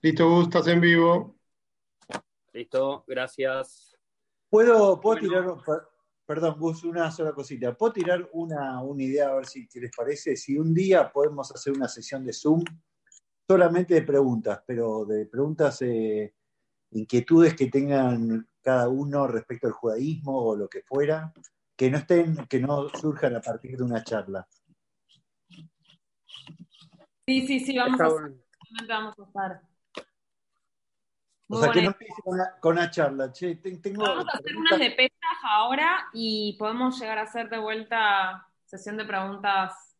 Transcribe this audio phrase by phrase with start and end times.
[0.00, 1.36] Listo, Gus, estás en vivo.
[2.52, 3.96] Listo, gracias.
[4.48, 5.44] ¿Puedo, puedo tirar,
[6.24, 7.76] perdón, Gus, una sola cosita.
[7.76, 10.36] ¿Puedo tirar una, una idea a ver si les parece?
[10.36, 12.62] Si un día podemos hacer una sesión de Zoom
[13.48, 16.32] solamente de preguntas, pero de preguntas, eh,
[16.92, 21.32] inquietudes que tengan cada uno respecto al judaísmo o lo que fuera,
[21.76, 24.46] que no estén, que no surjan a partir de una charla.
[27.26, 28.08] Sí, sí, sí, vamos, a,
[28.86, 29.68] vamos a estar.
[31.50, 32.22] O sea, que no empiece
[32.60, 33.32] con una, charla.
[33.32, 37.58] Che, tengo vamos a hacer unas de pesas ahora y podemos llegar a hacer de
[37.58, 39.96] vuelta sesión de preguntas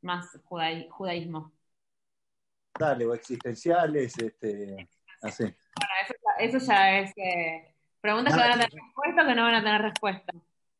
[0.00, 1.52] más judaísmo.
[2.78, 4.88] Dale, o existenciales, este,
[5.20, 5.44] así.
[5.44, 5.92] Bueno,
[6.38, 9.62] eso, ya es eh, preguntas que van a tener respuesta o que no van a
[9.62, 10.32] tener respuesta.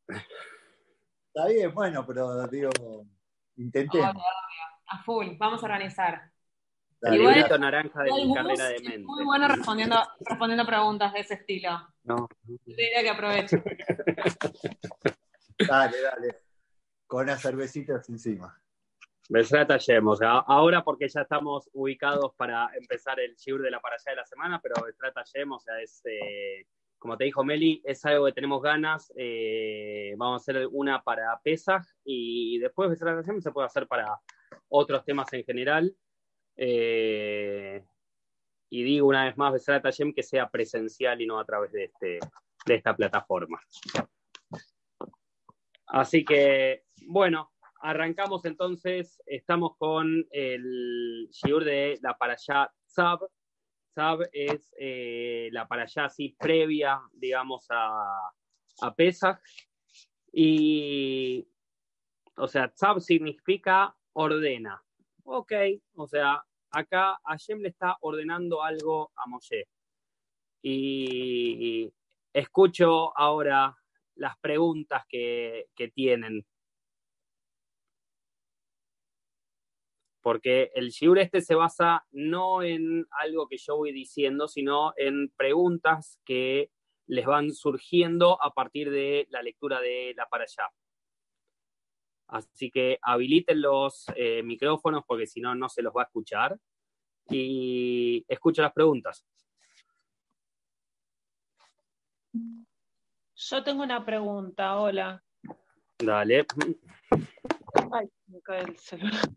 [0.06, 2.70] Está bien, bueno, pero digo,
[3.56, 4.16] intentemos.
[4.86, 6.32] A full, vamos a organizar.
[7.00, 8.98] Dale, naranja de mi carrera de mente.
[8.98, 11.70] Muy bueno respondiendo, respondiendo preguntas de ese estilo.
[12.04, 12.28] No.
[12.66, 13.56] Diría que aproveche.
[15.68, 16.42] dale, dale.
[17.06, 18.60] Con las cervecitas encima.
[19.30, 23.94] Besrat o sea, ahora porque ya estamos ubicados para empezar el shiur de la para
[23.94, 26.66] allá de la semana, pero Besrat o sea, es, eh,
[26.98, 31.40] como te dijo Meli, es algo que tenemos ganas, eh, vamos a hacer una para
[31.44, 34.20] Pesach y después Besrat se puede hacer para
[34.68, 35.94] otros temas en general.
[36.56, 37.84] Eh,
[38.70, 41.84] y digo una vez más, Besrat Hashem, que sea presencial y no a través de,
[41.84, 42.18] este,
[42.66, 43.60] de esta plataforma.
[45.86, 47.50] Así que, bueno,
[47.82, 53.20] Arrancamos entonces, estamos con el shiur de la parashá Tzab.
[53.94, 58.32] Tzab es eh, la parashá así previa, digamos, a,
[58.82, 59.40] a Pesach.
[60.30, 61.48] Y,
[62.36, 64.84] o sea, Tzab significa ordena.
[65.32, 65.52] Ok,
[65.94, 66.42] o sea,
[66.72, 69.68] acá Hashem le está ordenando algo a Moshe.
[70.62, 71.92] Y
[72.32, 73.76] escucho ahora
[74.16, 76.44] las preguntas que, que tienen
[80.20, 85.30] porque el shiur este se basa no en algo que yo voy diciendo, sino en
[85.30, 86.70] preguntas que
[87.06, 90.68] les van surgiendo a partir de la lectura de la para allá.
[92.30, 96.56] Así que habiliten los eh, micrófonos porque si no, no se los va a escuchar.
[97.28, 99.24] Y escucho las preguntas.
[103.34, 105.22] Yo tengo una pregunta, hola.
[105.98, 106.46] Dale.
[107.92, 109.28] Ay, me cae el celular.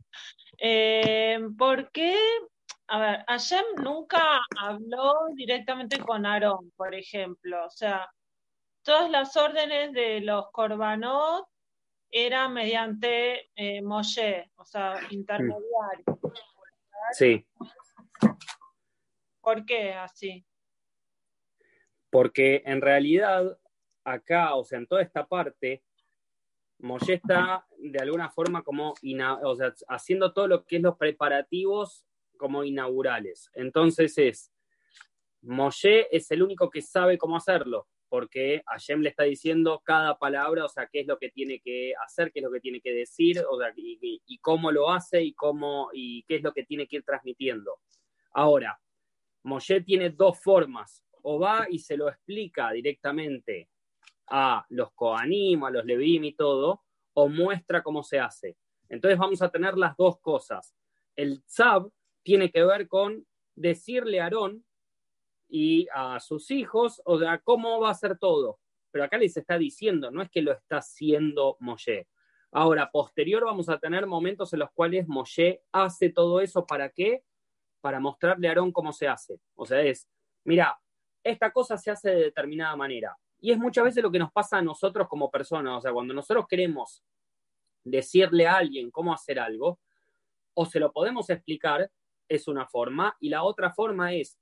[0.59, 2.15] Eh, ¿Por qué?
[2.87, 7.65] A ver, Hashem nunca habló directamente con Aarón, por ejemplo.
[7.65, 8.07] O sea,
[8.83, 11.47] todas las órdenes de los Corbanot
[12.15, 16.19] eran mediante eh, Moshe, o sea, intermediario.
[17.11, 17.43] Sí.
[19.41, 20.45] ¿Por qué así?
[22.11, 23.59] Porque en realidad
[24.03, 25.83] acá, o sea, en toda esta parte,
[26.77, 28.93] Moshe está de alguna forma como
[29.87, 32.05] haciendo todo lo que es los preparativos
[32.37, 33.49] como inaugurales.
[33.55, 34.53] Entonces es,
[35.41, 40.65] Moshe es el único que sabe cómo hacerlo, porque Hashem le está diciendo cada palabra,
[40.65, 42.93] o sea, qué es lo que tiene que hacer, qué es lo que tiene que
[42.93, 46.87] decir, o sea, y, cómo lo hace y, cómo, y qué es lo que tiene
[46.87, 47.79] que ir transmitiendo.
[48.33, 48.79] Ahora,
[49.41, 53.71] Moshe tiene dos formas, o va y se lo explica directamente
[54.27, 56.83] a los Koanim, a los Levim y todo,
[57.15, 58.57] o muestra cómo se hace.
[58.89, 60.75] Entonces vamos a tener las dos cosas.
[61.15, 61.89] El Tzab
[62.21, 63.25] tiene que ver con
[63.55, 64.63] decirle a Aarón
[65.55, 68.59] y a sus hijos, o sea, cómo va a ser todo.
[68.89, 72.07] Pero acá les está diciendo, no es que lo está haciendo Moshe.
[72.51, 77.23] Ahora, posterior vamos a tener momentos en los cuales Moshe hace todo eso, ¿para qué?
[77.81, 79.39] Para mostrarle a Aarón cómo se hace.
[79.53, 80.09] O sea, es,
[80.43, 80.75] mira,
[81.23, 83.15] esta cosa se hace de determinada manera.
[83.39, 85.77] Y es muchas veces lo que nos pasa a nosotros como personas.
[85.77, 87.03] O sea, cuando nosotros queremos
[87.83, 89.79] decirle a alguien cómo hacer algo,
[90.55, 91.91] o se lo podemos explicar,
[92.27, 94.39] es una forma, y la otra forma es,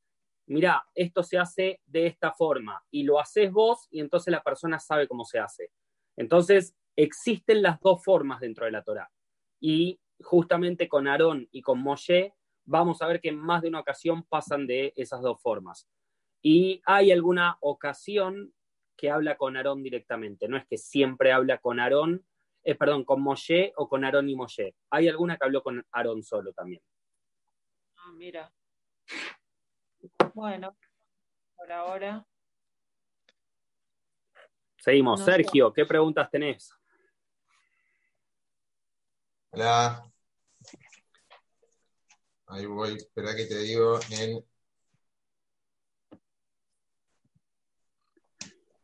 [0.51, 4.79] mira, esto se hace de esta forma, y lo haces vos, y entonces la persona
[4.79, 5.71] sabe cómo se hace.
[6.17, 9.09] Entonces, existen las dos formas dentro de la Torah.
[9.59, 12.33] Y justamente con Aarón y con Moshe,
[12.65, 15.87] vamos a ver que en más de una ocasión pasan de esas dos formas.
[16.41, 18.53] Y hay alguna ocasión
[18.97, 20.47] que habla con Aarón directamente.
[20.47, 22.25] No es que siempre habla con Aarón,
[22.63, 24.75] eh, perdón, con Moshe o con Aarón y Moshe.
[24.89, 26.81] Hay alguna que habló con Aarón solo también.
[27.97, 28.53] Ah, mira.
[30.33, 30.75] Bueno,
[31.55, 32.25] por ahora.
[34.77, 35.23] Seguimos.
[35.23, 36.71] Sergio, ¿qué preguntas tenés?
[39.51, 40.11] Hola.
[42.47, 44.43] Ahí voy, espera que te digo, en,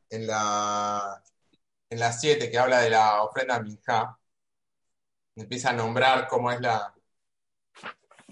[0.09, 1.21] en la
[1.89, 4.19] en la 7 que habla de la ofrenda Minjá,
[5.35, 6.93] empieza a nombrar cómo es la...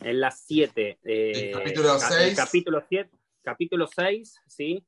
[0.06, 1.00] En la 7.
[1.04, 2.36] El capítulo 6.
[2.36, 3.10] capítulo 7.
[3.42, 4.86] Capítulo 6, ¿sí?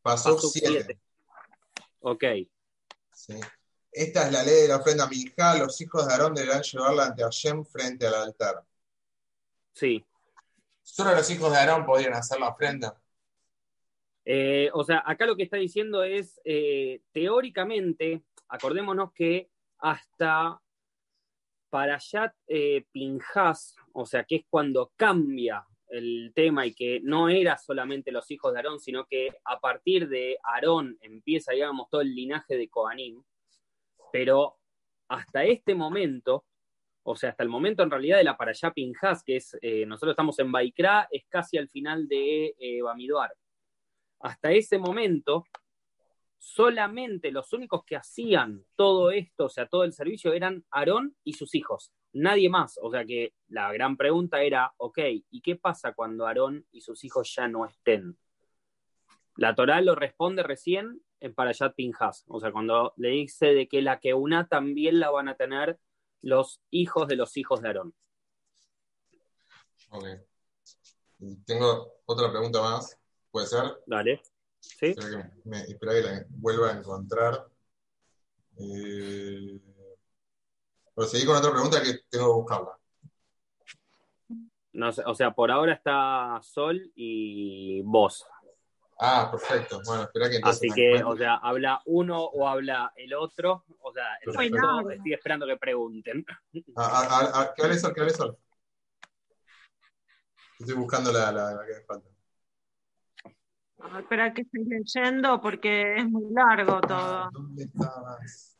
[0.00, 0.68] Pasó Pasuk 7.
[0.70, 1.00] siete.
[1.98, 2.24] Ok.
[3.12, 3.40] Sí.
[3.90, 5.58] Esta es la ley de la ofrenda Minjá.
[5.58, 8.62] Los hijos de Aarón deberán llevarla ante Hashem frente al altar.
[9.72, 10.04] Sí.
[10.84, 12.96] Solo los hijos de Aarón podían hacer la ofrenda.
[14.24, 20.60] Eh, o sea, acá lo que está diciendo es, eh, teóricamente, acordémonos que hasta
[21.74, 27.58] Parashat eh, Pinjas, o sea, que es cuando cambia el tema y que no era
[27.58, 32.14] solamente los hijos de Aarón, sino que a partir de Aarón empieza, digamos, todo el
[32.14, 33.20] linaje de Kohanim,
[34.12, 34.56] pero
[35.08, 36.44] hasta este momento,
[37.02, 40.12] o sea, hasta el momento en realidad de la Parashat Pinjas, que es, eh, nosotros
[40.12, 42.82] estamos en Baikra, es casi al final de eh,
[44.20, 45.44] hasta ese momento,
[46.44, 51.32] solamente los únicos que hacían todo esto, o sea, todo el servicio, eran Aarón y
[51.32, 52.78] sus hijos, nadie más.
[52.82, 54.98] O sea que la gran pregunta era, ok,
[55.30, 58.18] ¿y qué pasa cuando Aarón y sus hijos ya no estén?
[59.36, 63.80] La Torá lo responde recién en Parashat Pinjas, o sea, cuando le dice de que
[63.80, 65.80] la que una también la van a tener
[66.20, 67.94] los hijos de los hijos de Aarón.
[69.88, 70.04] Ok.
[71.46, 73.00] Tengo otra pregunta más.
[73.30, 73.82] ¿Puede ser?
[73.86, 74.20] Dale.
[74.78, 74.86] ¿Sí?
[74.86, 77.46] Espera que, me, espera que la vuelva a encontrar.
[78.58, 79.60] Eh,
[80.94, 82.78] pero seguí con otra pregunta que tengo que buscarla.
[84.72, 88.24] No sé, o sea, por ahora está Sol y vos.
[89.00, 89.80] Ah, perfecto.
[89.84, 93.64] Bueno, espera que entonces Así que, o sea, habla uno o habla el otro.
[93.80, 94.90] O sea, el resto no.
[94.90, 96.24] estoy esperando que pregunten.
[96.76, 97.92] Ah, ah, ah, ah, ¿Qué hable Sol?
[97.92, 98.38] ¿Qué hable Sol?
[100.58, 102.13] Estoy buscando la, la, la que me falta.
[103.92, 107.24] Ah, Espera que estoy leyendo porque es muy largo todo.
[107.24, 108.58] Ah, ¿Dónde estabas?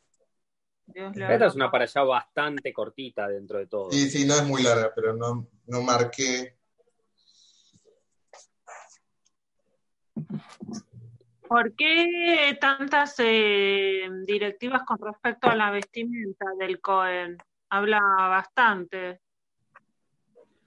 [0.86, 3.90] Dios Esta es una para allá bastante cortita dentro de todo.
[3.90, 6.58] Sí, sí, no es muy larga, pero no, no marqué.
[11.48, 17.38] ¿Por qué tantas eh, directivas con respecto a la vestimenta del Cohen?
[17.70, 19.20] Habla bastante.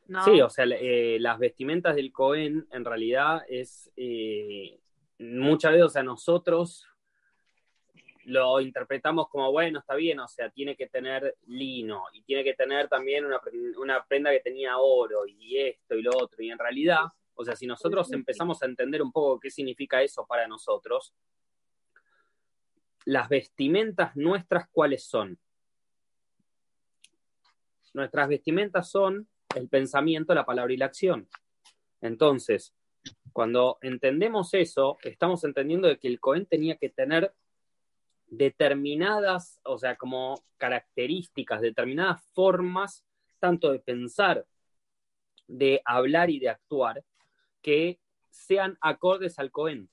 [0.07, 0.23] ¿No?
[0.23, 4.79] Sí, o sea, eh, las vestimentas del Cohen en realidad es eh,
[5.19, 6.87] muchas veces, o sea, nosotros
[8.25, 12.53] lo interpretamos como, bueno, está bien, o sea, tiene que tener lino y tiene que
[12.53, 13.39] tener también una,
[13.77, 16.43] una prenda que tenía oro y esto y lo otro.
[16.43, 17.05] Y en realidad,
[17.35, 21.13] o sea, si nosotros empezamos a entender un poco qué significa eso para nosotros,
[23.05, 25.39] las vestimentas nuestras, ¿cuáles son?
[27.93, 29.27] Nuestras vestimentas son
[29.57, 31.27] el pensamiento, la palabra y la acción.
[32.01, 32.73] Entonces,
[33.33, 37.33] cuando entendemos eso, estamos entendiendo de que el Cohen tenía que tener
[38.27, 43.05] determinadas, o sea, como características, determinadas formas,
[43.39, 44.45] tanto de pensar,
[45.47, 47.03] de hablar y de actuar,
[47.61, 47.99] que
[48.29, 49.89] sean acordes al Cohen.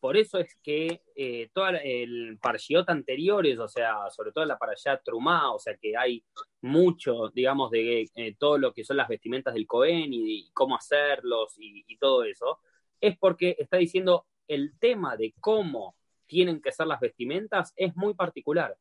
[0.00, 5.00] Por eso es que eh, todo el parshiot anteriores, o sea, sobre todo la parashá
[5.02, 6.24] Trumá, o sea, que hay
[6.62, 10.74] mucho, digamos, de eh, todo lo que son las vestimentas del Cohen y, y cómo
[10.76, 12.58] hacerlos y, y todo eso,
[13.00, 18.14] es porque está diciendo el tema de cómo tienen que ser las vestimentas es muy
[18.14, 18.76] particular.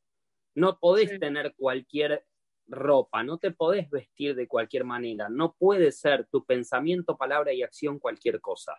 [0.56, 1.20] No podés Sí.
[1.20, 2.26] tener cualquier
[2.68, 7.64] ropa, no te podés vestir de cualquier manera, no puede ser tu pensamiento, palabra y
[7.64, 8.74] acción cualquier cosa.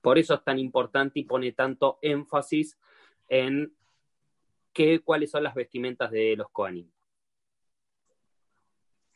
[0.00, 2.78] Por eso es tan importante y pone tanto énfasis
[3.28, 3.74] en
[4.72, 6.90] qué, cuáles son las vestimentas de los Kohanim.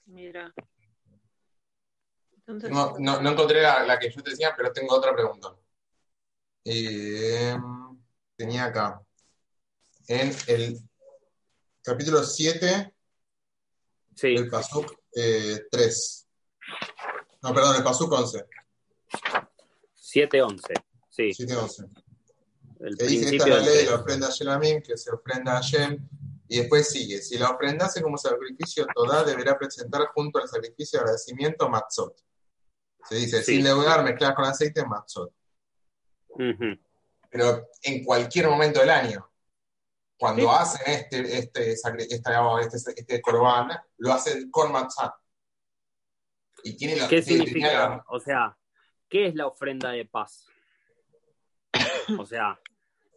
[0.07, 0.53] Mira.
[2.37, 5.57] Entonces, No, no, no encontré la, la que yo te decía, pero tengo otra pregunta.
[6.64, 7.57] Eh,
[8.37, 9.00] tenía acá.
[10.07, 10.79] En el
[11.83, 12.95] capítulo 7
[14.14, 14.95] Sí, del Pasuk
[15.71, 16.29] 3.
[17.43, 18.47] No, perdón, el Pasuk 11.
[20.14, 20.61] 7-11.
[21.11, 21.88] Sí, 7-11.
[22.80, 25.59] el Que dice, esta es la ley de la ofrenda a Shelamim, que se ofrenda
[25.59, 26.09] a Shem.
[26.49, 31.02] Y después sigue, si la ofrendase como sacrificio, toda deberá presentar junto al sacrificio de
[31.04, 32.14] agradecimiento matzot.
[33.09, 33.56] Se dice, Sí.
[33.56, 35.33] sin leugar, mezclar con aceite, matzot.
[36.28, 36.78] Ujú.
[37.30, 39.30] Pero en cualquier momento del año,
[40.18, 40.49] cuando Sí.
[40.50, 45.14] hacen este, este, este, este corbán, lo hacen con matzah.
[46.62, 47.73] Y tiene la, ¿Qué significa?
[47.73, 48.56] la- O sea,
[49.14, 50.49] ¿qué es la ofrenda de paz?
[52.18, 52.59] O sea,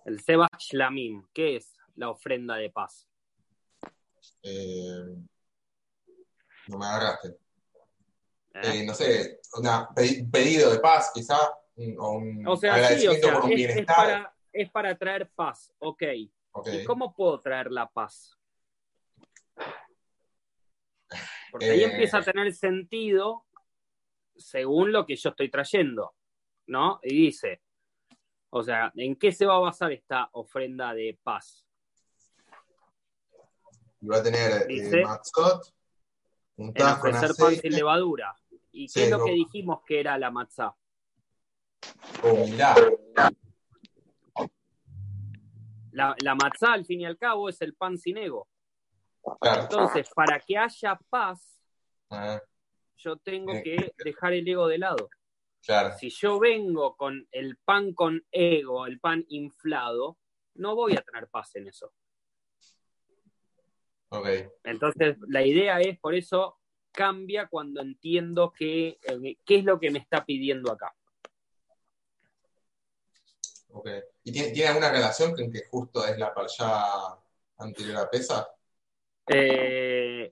[0.06, 3.10] el Seba Shlamim, ¿qué es la ofrenda de paz?
[4.44, 5.16] eh,
[6.68, 7.36] no me agarraste.
[8.62, 9.39] eh, no sé,
[9.96, 11.36] pedi- pedido de paz, quizá,
[11.77, 13.96] un- o un O sea, sí, o agradecimiento sea, por un es, es bienestar.
[13.96, 16.04] para, es para traer paz, ok.
[16.13, 18.38] ¿Y cómo puedo traer la paz?
[21.51, 21.86] Porque ahí Eh.
[21.86, 23.47] empieza a tener sentido
[24.38, 26.13] según lo que yo estoy trayendo,
[26.67, 27.00] ¿no?
[27.03, 27.62] Y dice,
[28.50, 31.65] o sea, ¿en qué se va a basar esta ofrenda de paz?
[34.01, 35.74] Y va a tener eh, Dice- matzot,
[36.58, 38.36] un En tajo con ofrecer pan sin levadura.
[38.72, 40.75] ¿Y Sí, qué es lo que dijimos que era la matzá?
[42.24, 42.75] humildad.
[45.91, 48.48] La, la matzá, al fin y al cabo, es el pan sin ego.
[49.41, 49.63] Claro.
[49.63, 51.60] Entonces, para que haya paz,
[52.10, 52.39] Ah,
[52.98, 53.63] yo tengo Sí.
[53.63, 55.10] que dejar el ego de lado.
[55.66, 55.98] claro.
[55.98, 60.18] Si yo vengo con el pan con ego, el pan inflado,
[60.56, 61.92] no voy a tener paz en eso.
[64.10, 64.27] Ok.
[64.63, 66.58] Entonces, la idea es, por eso,
[66.92, 68.98] cambia cuando entiendo eh,
[69.46, 70.96] qué es lo que me está pidiendo acá.
[73.72, 73.89] ok.
[74.24, 77.18] ¿Y tiene, tiene alguna relación con que justo es la paralla
[77.58, 78.48] anterior a Pesa?
[79.27, 80.30] Eh,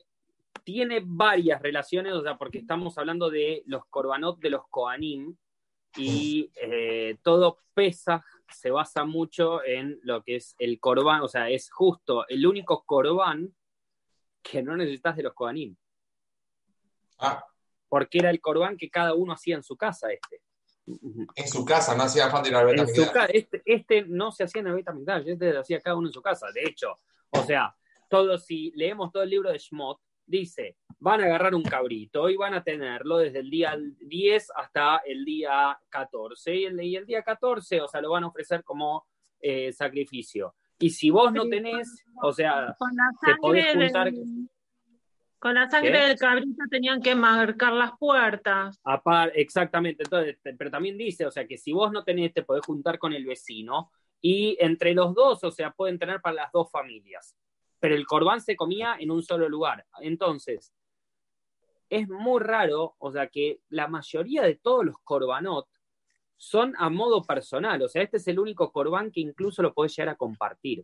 [0.65, 5.37] tiene varias relaciones, o sea, porque estamos hablando de los korbanot de los Koanim
[5.95, 11.49] y eh, todo Pesaj se basa mucho en lo que es el korban, o sea,
[11.49, 13.55] es justo el único korban
[14.41, 15.75] que no necesitas de los Koanim,
[17.19, 17.45] Ah,
[17.87, 20.41] porque era el korban que cada uno hacía en su casa este.
[20.87, 24.31] en su casa, no hacía falta ir al Beta En su ca- este, este no
[24.31, 26.47] se hacía en el Beit HaMikdash, este lo hacía cada uno en su casa.
[26.51, 27.75] De hecho, o sea,
[28.09, 32.35] todo, si leemos todo el libro de Shmot, dice, van a agarrar un cabrito y
[32.37, 36.55] van a tenerlo desde el día 10 hasta el día 14.
[36.55, 39.05] Y el, y el día 14, o sea, lo van a ofrecer como
[39.39, 40.55] eh, sacrificio.
[40.79, 44.49] Y si vos no tenés, o sea, Con la te podés juntar- del,
[45.39, 46.07] con la sangre ¿Qué?
[46.07, 48.79] del cabrito tenían que marcar las puertas.
[48.83, 52.65] Apar- exactamente, entonces, pero también dice, o sea, que si vos no tenés, te podés
[52.65, 53.91] juntar con el vecino
[54.21, 57.35] y entre los dos, o sea, pueden tener para las dos familias.
[57.85, 59.85] Pero el corbán se comía en un solo lugar.
[59.99, 60.73] Entonces,
[61.87, 65.67] es muy raro, o sea, que la mayoría de todos los corbanot
[66.35, 69.95] son a modo personal, o sea, este es el único corbán que incluso lo podés
[69.95, 70.83] llegar a compartir.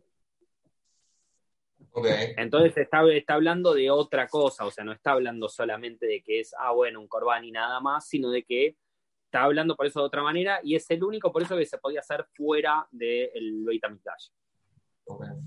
[1.90, 2.06] Ok.
[2.36, 6.38] Entonces está, está hablando de otra cosa, o sea, no está hablando solamente de que
[6.38, 8.76] es, ah, bueno, un corbán y nada más, sino de que
[9.24, 11.78] está hablando por eso de otra manera y es el único por eso que se
[11.78, 13.82] podía hacer fuera del Beit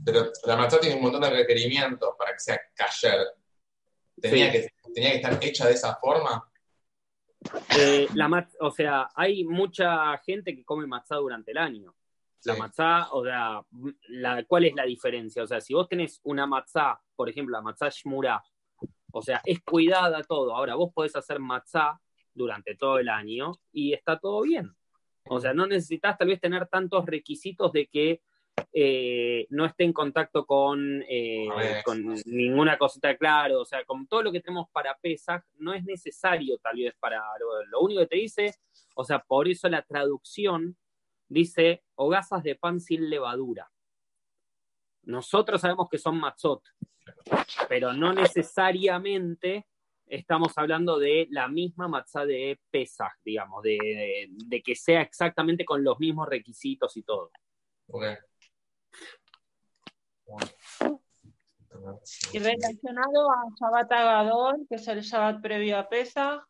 [0.03, 3.25] Pero la matzá tiene un montón de requerimientos para que sea kasher.
[4.19, 4.59] Tenía, Sí.
[4.59, 6.49] que, tenía que estar hecha de esa forma.
[7.77, 11.93] Eh, la o sea, hay mucha gente que come matzá durante el año.
[12.43, 12.59] La Sí.
[12.59, 13.61] matzá, o sea,
[14.09, 15.43] la, ¿cuál es la diferencia?
[15.43, 18.43] O sea, si vos tenés una matzá, por ejemplo, la matzá shmurá,
[19.11, 20.55] o sea, es cuidada todo.
[20.55, 21.99] Ahora, vos podés hacer matzá
[22.33, 24.75] durante todo el año y está todo bien.
[25.27, 28.21] O sea, no necesitas tal vez tener tantos requisitos de que
[28.73, 31.47] eh, no esté en contacto con, eh,
[31.83, 33.61] con ninguna cosita claro.
[33.61, 37.21] O sea, con todo lo que tenemos para Pesaj, no es necesario tal vez para
[37.39, 38.55] lo, lo único que te dice,
[38.95, 40.77] o sea, por eso la traducción
[41.27, 43.69] dice hogazas de pan sin levadura.
[45.03, 46.63] Nosotros sabemos que son matzot,
[47.69, 49.67] pero no necesariamente
[50.07, 55.65] estamos hablando de la misma matzá de Pesaj, digamos, de, de- de que sea exactamente
[55.65, 57.31] con los mismos requisitos y todo.
[62.33, 66.47] Y relacionado a Shabbat Agadol, que es el Shabbat previo a Pesa,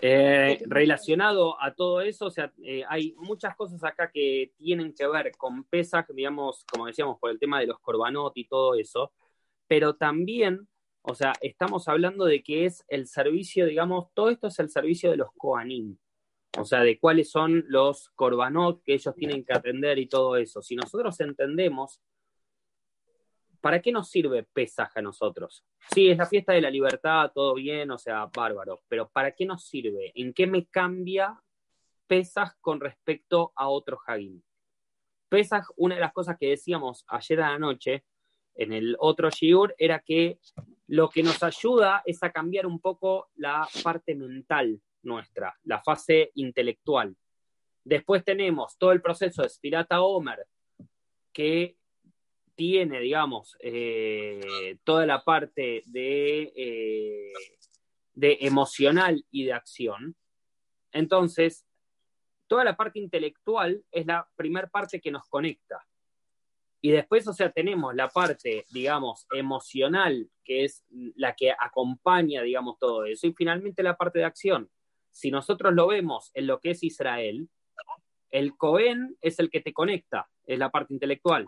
[0.00, 5.04] Eh, relacionado a todo eso, o sea, eh, hay muchas cosas acá que tienen que
[5.08, 9.12] ver con Pesaj, digamos, como decíamos, por el tema de los corbanot y todo eso,
[9.66, 10.68] pero también,
[11.02, 15.10] o sea, estamos hablando de que es el servicio, digamos, todo esto es el servicio
[15.10, 15.98] de los Koanim,
[16.56, 20.62] o sea, de cuáles son los corbanot que ellos tienen que atender y todo eso.
[20.62, 22.00] Si nosotros entendemos,
[23.60, 25.64] ¿para qué nos sirve Pesaj a nosotros?
[25.92, 29.44] Sí, es la fiesta de la libertad, todo bien, o sea, bárbaro, pero ¿para qué
[29.46, 30.12] nos sirve?
[30.14, 31.40] ¿En qué me cambia
[32.06, 34.40] Pesaj con respecto a otro Hagim?
[35.28, 38.04] Pesaj, una de las cosas que decíamos ayer a la noche
[38.54, 40.38] en el otro Shiur era que
[40.88, 46.32] lo que nos ayuda es a cambiar un poco la parte mental nuestra, la fase
[46.34, 47.16] intelectual.
[47.84, 50.46] Después tenemos todo el proceso de Spirata Omer,
[51.32, 51.77] que
[52.58, 57.32] tiene, digamos, eh, toda la parte de, eh,
[58.14, 60.16] de emocional y de acción.
[60.90, 61.64] Entonces,
[62.48, 65.86] toda la parte intelectual es la primera parte que nos conecta.
[66.80, 70.84] Y después, o sea, tenemos la parte, digamos, emocional, que es
[71.14, 73.28] la que acompaña, digamos, todo eso.
[73.28, 74.68] Y finalmente la parte de acción.
[75.12, 77.48] Si nosotros lo vemos en lo que es Israel,
[78.30, 81.46] el Cohen es el que te conecta, es la parte intelectual.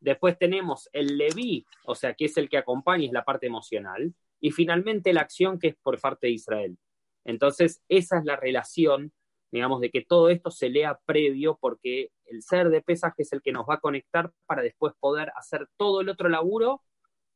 [0.00, 4.14] Después tenemos el Leví, o sea, que es el que acompaña, es la parte emocional.
[4.40, 6.78] Y finalmente la acción, que es por parte de Israel.
[7.24, 9.12] Entonces, esa es la relación
[9.50, 13.42] digamos, de que todo esto se lea previo porque el ser de pesaje es el
[13.42, 16.82] que nos va a conectar para después poder hacer todo el otro laburo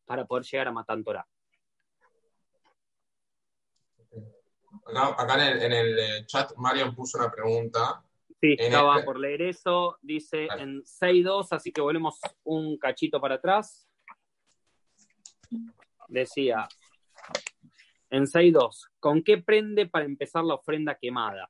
[0.04, 1.26] para poder llegar a Matantorá.
[4.94, 8.04] Acá, en, el, eh, chat Marian puso una pregunta.
[8.42, 9.98] Sí, estaba por leer eso.
[10.02, 13.88] Dice en 6.2, así que volvemos un cachito para atrás.
[16.08, 16.66] Decía,
[18.10, 21.48] en 6.2, ¿con qué prende para empezar la ofrenda quemada?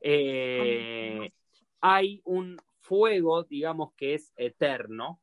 [0.00, 1.30] Eh,
[1.82, 5.20] hay un fuego, digamos, que es eterno.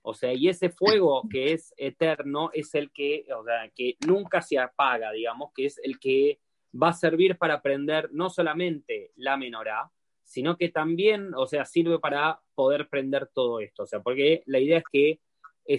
[0.00, 4.40] O sea, y ese fuego que es eterno es el que, o sea, que nunca
[4.40, 6.40] se apaga, digamos, que es el que
[6.80, 9.90] va a servir para prender no solamente la menorá,
[10.22, 13.84] sino que también, o sea, sirve para poder prender todo esto.
[13.84, 15.20] O sea, porque la idea es que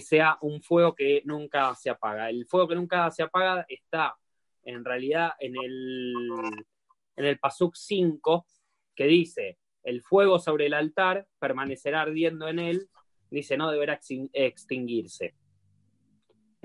[0.00, 2.30] sea un fuego que nunca se apaga.
[2.30, 4.16] El fuego que nunca se apaga está
[4.64, 6.14] en realidad en el
[7.16, 8.46] en el Pasuk 5,
[8.94, 12.88] que dice, el fuego sobre el altar permanecerá ardiendo en él,
[13.30, 13.98] dice, no deberá
[14.32, 15.34] extinguirse.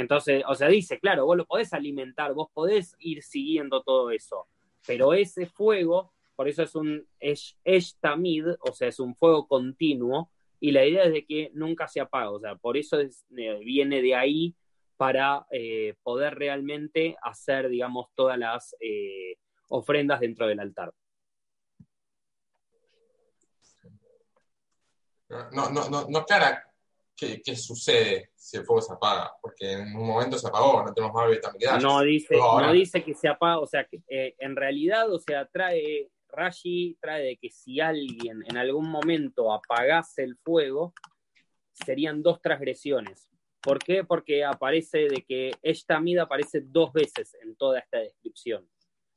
[0.01, 4.47] Entonces, o sea, dice, claro, vos lo podés alimentar, vos podés ir siguiendo todo eso,
[4.85, 7.07] pero ese fuego, por eso es un
[7.99, 11.99] tamid, o sea, es un fuego continuo, y la idea es de que nunca se
[11.99, 14.55] apaga, o sea, por eso eh, viene de ahí
[14.97, 19.35] para eh, poder realmente hacer, digamos, todas las eh,
[19.69, 20.93] ofrendas dentro del altar.
[25.29, 26.70] No, no, no, no clara
[27.21, 30.93] qué, qué, sucede si el fuego se apaga, porque en un momento se apagó, no
[30.93, 34.55] tenemos más vitamina No dice, no dice que se apaga, o sea, que eh, en
[34.55, 40.35] realidad, o sea, trae, Rashi trae de que si alguien en algún momento apagase el
[40.37, 40.93] fuego,
[41.73, 43.29] serían dos transgresiones.
[43.61, 44.03] ¿Por qué?
[44.03, 48.67] Porque aparece de que esta mida aparece dos veces en toda esta descripción.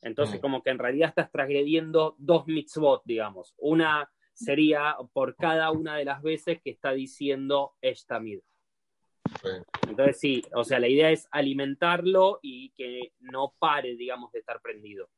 [0.03, 0.43] Entonces, mm.
[0.43, 3.55] como que en realidad estás transgrediendo dos mitzvot, digamos.
[3.57, 8.41] Una sería por cada una de las veces que está diciendo Eshtamid.
[9.89, 14.61] Entonces, sí, o sea, la idea es alimentarlo y que no pare, digamos, de estar
[14.61, 15.09] prendido.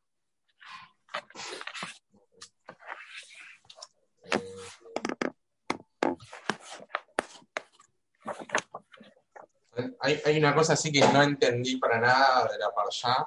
[10.01, 13.27] Hay, hay, una cosa así que no entendí para nada de la parsha,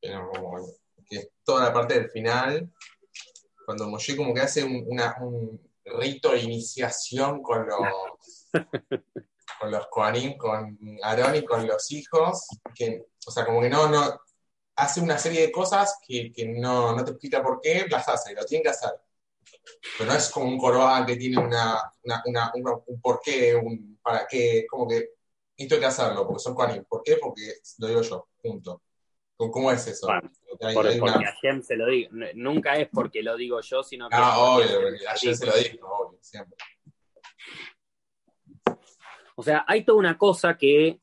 [0.00, 2.70] que es toda la parte del final,
[3.70, 8.50] cuando Moshe como que hace un, rito de iniciación con los,
[9.60, 14.20] con los con Aarón y con los hijos, que, o sea, como que no, no,
[14.74, 18.64] hace una serie de cosas que, no, te explica por qué, las hace, lo tiene
[18.64, 18.90] que hacer.
[19.96, 21.94] Pero no es como un Corban que tiene una,
[22.56, 25.10] un porqué, un para qué, como que
[25.56, 26.84] esto hay que hacerlo, porque son Koanim.
[26.86, 27.18] ¿Por qué?
[27.18, 28.82] Porque lo digo yo, punto.
[29.48, 30.08] ¿Cómo es eso?
[30.58, 32.10] porque a se lo digo.
[32.34, 34.16] Nunca es porque lo digo yo, sino que.
[34.18, 34.66] Ah, obvio,
[35.08, 36.56] a se lo digo, obvio, siempre.
[39.36, 40.98] O sea, hay toda una cosa que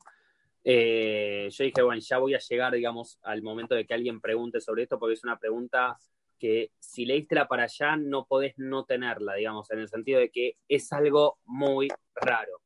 [0.62, 4.60] eh, yo dije, bueno, ya voy a llegar, digamos, al momento de que alguien pregunte
[4.60, 5.98] sobre esto, porque es una pregunta
[6.38, 10.30] que si leíste la para allá no podés no tenerla, digamos, en el sentido de
[10.30, 12.60] que es algo muy raro.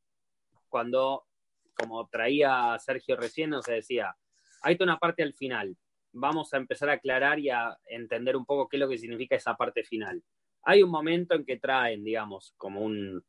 [0.69, 1.27] Cuando,
[1.75, 4.15] como traía Sergio recién, o sea, decía,
[4.63, 5.77] hay toda una parte al final.
[6.13, 9.37] Vamos a empezar a aclarar y a entender un poco qué es lo que significa
[9.37, 10.23] esa parte final.
[10.63, 13.25] Hay un momento en que traen, digamos, como un,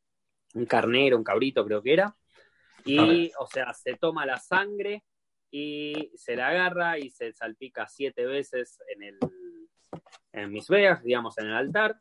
[0.68, 2.16] carnero, un cabrito creo que era,
[2.86, 5.04] y, o sea, se toma la sangre
[5.50, 9.20] y se la agarra y se salpica siete veces en el
[10.34, 12.00] en mis veas, digamos, en el altar.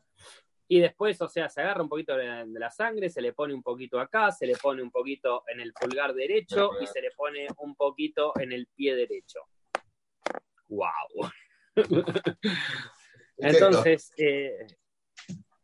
[0.73, 3.61] Y después, o sea, se agarra un poquito de, la sangre, se le pone un
[3.61, 7.45] poquito acá, se le pone un poquito en el pulgar derecho y se le pone
[7.59, 9.41] un poquito en el pie derecho.
[10.69, 11.29] ¡Wow!
[13.37, 14.65] Entonces, eh,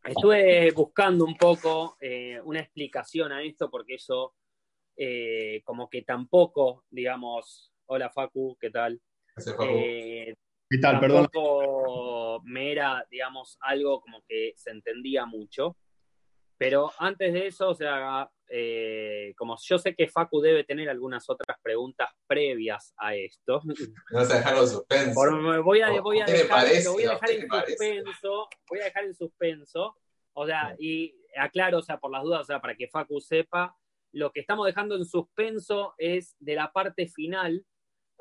[0.04, 4.36] estuve buscando un poco eh, una explicación a esto porque eso
[4.96, 9.02] eh, como que tampoco, digamos, hola Facu, ¿qué tal?
[9.36, 10.38] ¿Qué
[10.78, 11.00] tal?
[11.00, 11.28] Perdón.
[12.44, 15.78] me era, digamos, algo como que se entendía mucho.
[16.58, 21.30] Pero antes de eso, o sea, eh, como yo sé que Facu debe tener algunas
[21.30, 23.62] otras preguntas previas a esto.
[24.12, 25.64] No vas a dejarlo en suspenso.
[25.64, 28.50] voy a, voy a dejar, voy a dejar en suspenso.
[28.68, 29.96] Voy a dejar en suspenso.
[30.34, 33.76] O sea, y aclaro, o sea, por las dudas, o sea, para que Facu sepa,
[34.12, 37.66] lo que estamos dejando en suspenso es de la parte final.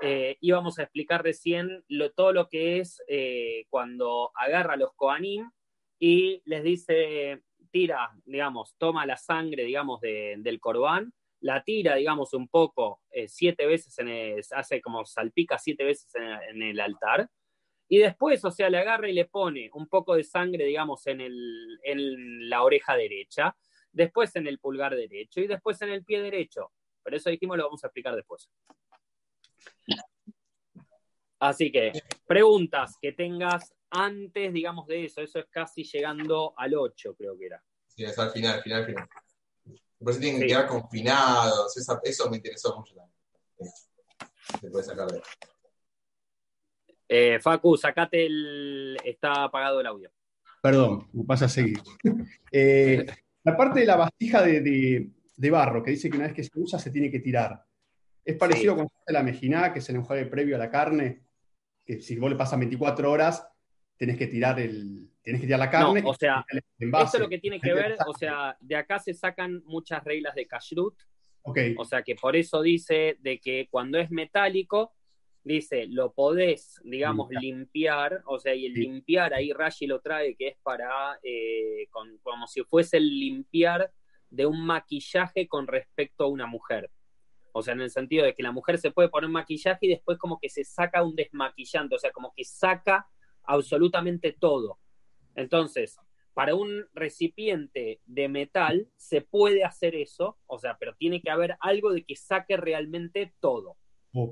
[0.01, 5.51] Eh, íbamos a explicar recién lo, todo lo que es eh, cuando agarra los Koanim
[5.99, 12.49] y les dice, tira, digamos, toma la sangre, digamos, del corbán, la tira, digamos, un
[12.49, 17.29] poco, eh, siete veces, en el, hace como salpica siete veces en el, altar,
[17.89, 21.21] y después, o sea, le agarra y le pone un poco de sangre, digamos, en,
[21.21, 23.57] el, en la oreja derecha,
[23.93, 26.71] después en el pulgar derecho y después en el pie derecho.
[27.03, 28.51] Pero eso dijimos lo vamos a explicar después.
[31.41, 31.93] Así que,
[32.27, 35.21] preguntas que tengas antes, digamos, de eso.
[35.21, 37.63] Eso es casi llegando al 8, creo que era.
[37.87, 39.09] Sí, es al final, final, final.
[39.99, 41.77] Por eso tienen que quedar confinados.
[41.77, 43.19] eso me interesó mucho también.
[44.61, 45.21] Se puede sacar de
[47.09, 48.97] eh, Facu, sacate el.
[49.03, 50.11] Está apagado el audio.
[50.63, 51.81] Perdón, vas a seguir.
[52.53, 53.07] Eh,
[53.45, 55.11] la parte de la vasija de,
[55.51, 57.65] barro, que dice que una vez que se usa se tiene que tirar.
[58.29, 61.23] Es parecido con la mejiná, que es el enjuague previo a la carne,
[61.83, 63.49] que si vos le pasas 24 horas,
[63.97, 66.03] tenés que tirar el, tenés que tirar la carne.
[66.05, 66.45] o sea,
[66.79, 70.35] eso es lo que tiene que ver, o sea, de acá se sacan muchas reglas
[70.35, 70.95] de kashrut.
[71.41, 71.75] Okay.
[71.79, 74.93] O sea que por eso dice de que cuando es metálico,
[75.43, 80.49] dice, lo podés, digamos, limpiar, o sea, y el limpiar, ahí Rashi lo trae, que
[80.49, 81.89] es para, eh,
[82.23, 83.91] como si fuese el limpiar
[84.29, 86.91] de un maquillaje con respecto a una mujer.
[87.59, 90.19] O sea, en el sentido de que la mujer se puede poner maquillaje y después
[90.19, 93.09] como que se saca un desmaquillante, o sea, como que saca
[93.45, 94.79] absolutamente todo.
[95.35, 95.99] Entonces,
[96.35, 101.57] para un recipiente de metal se puede hacer eso, o sea, pero tiene que haber
[101.61, 103.77] algo de que saque realmente todo,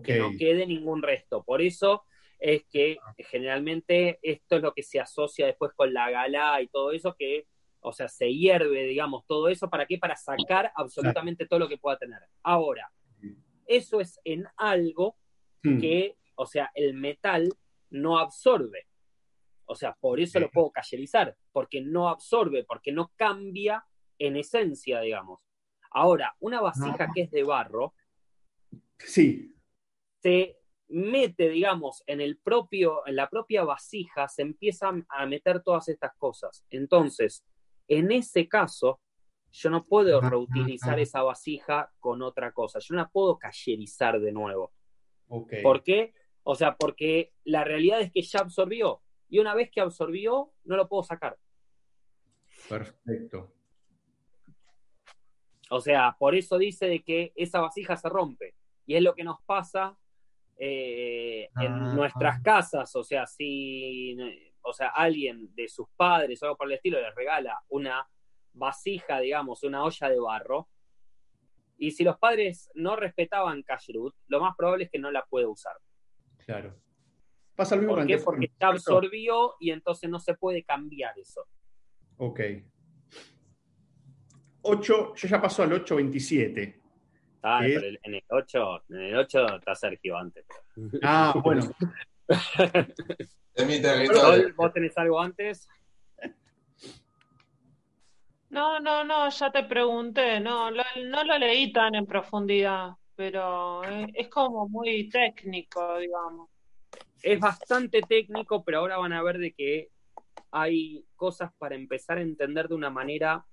[0.04, 1.42] que no quede ningún resto.
[1.42, 2.04] Por eso
[2.38, 6.92] es que generalmente esto es lo que se asocia después con la gala y todo
[6.92, 7.48] eso, que,
[7.80, 9.98] o sea, se hierve, digamos, todo eso, ¿para qué?
[9.98, 12.20] Para sacar absolutamente todo lo que pueda tener.
[12.42, 12.92] Ahora,
[13.66, 15.16] eso es en algo
[15.62, 15.80] hmm.
[15.80, 17.52] que, o sea, el metal
[17.90, 18.86] no absorbe.
[19.66, 23.84] O sea, por eso lo puedo cayerizar, porque no absorbe, porque no cambia
[24.18, 25.40] en esencia, digamos.
[25.90, 27.94] Ahora, una vasija que es de barro,
[28.98, 29.54] sí.
[30.22, 30.56] se
[30.88, 36.14] mete, digamos, en el propio, en la propia vasija, se empiezan a meter todas estas
[36.16, 36.64] cosas.
[36.70, 37.44] Entonces,
[37.88, 39.00] en ese caso,
[39.56, 42.78] yo no puedo reutilizar esa vasija con otra cosa.
[42.78, 44.72] Yo no la puedo cayerizar de nuevo.
[45.62, 46.12] ¿Por qué?
[46.42, 50.76] O sea, porque la realidad es que ya absorbió y una vez que absorbió, no
[50.76, 51.38] lo puedo sacar.
[52.68, 53.52] Perfecto.
[55.70, 58.54] O sea, por eso dice de que esa vasija se rompe.
[58.84, 59.98] Y es lo que nos pasa
[60.58, 61.94] eh, en ah.
[61.94, 62.94] nuestras casas.
[62.94, 64.16] O sea, si
[64.60, 68.06] o sea, alguien de sus padres o algo por el estilo les regala una
[68.56, 70.68] vasija, digamos, una olla de barro,
[71.78, 75.48] y si los padres no respetaban kashrut, lo más probable es que no la pueda
[75.48, 75.76] usar.
[76.38, 76.74] Claro.
[77.54, 78.18] Pasa lo mismo ¿Por qué?
[78.18, 81.46] Porque está absorbió y entonces no se puede cambiar eso.
[82.16, 82.40] Ok.
[84.62, 86.80] 8, yo ya paso al 827.
[87.42, 90.44] Ah, pero en el 8, en el 8 está Sergio antes.
[91.02, 91.70] Ah, bueno.
[93.54, 94.52] es mi territorio.
[94.56, 95.68] ¿Vos tenés algo antes?
[98.56, 104.28] No, no, no, ya te pregunté, no, no lo leí tan en profundidad, pero es
[104.28, 106.48] como muy técnico, digamos
[107.22, 109.90] es bastante técnico, pero ahora van a ver de que
[110.50, 113.44] hay cosas para empezar a entender de una manera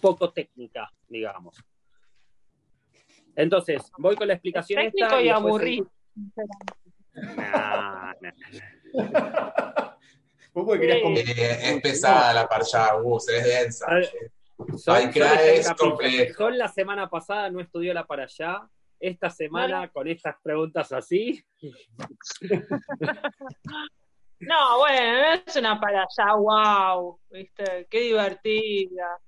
[0.00, 1.62] poco técnica, digamos.
[3.34, 4.82] Entonces, voy con la explicación.
[4.82, 5.90] técnico y, aburrido.
[10.56, 13.86] Eh, es pesada la parcha, Gus, es densa.
[14.78, 18.66] Son, es Son la semana pasada no estudió la para allá
[18.98, 21.44] esta semana con estas preguntas así.
[24.38, 27.86] No, bueno, es una para allá, wow, ¿viste?
[27.88, 29.18] Qué divertida.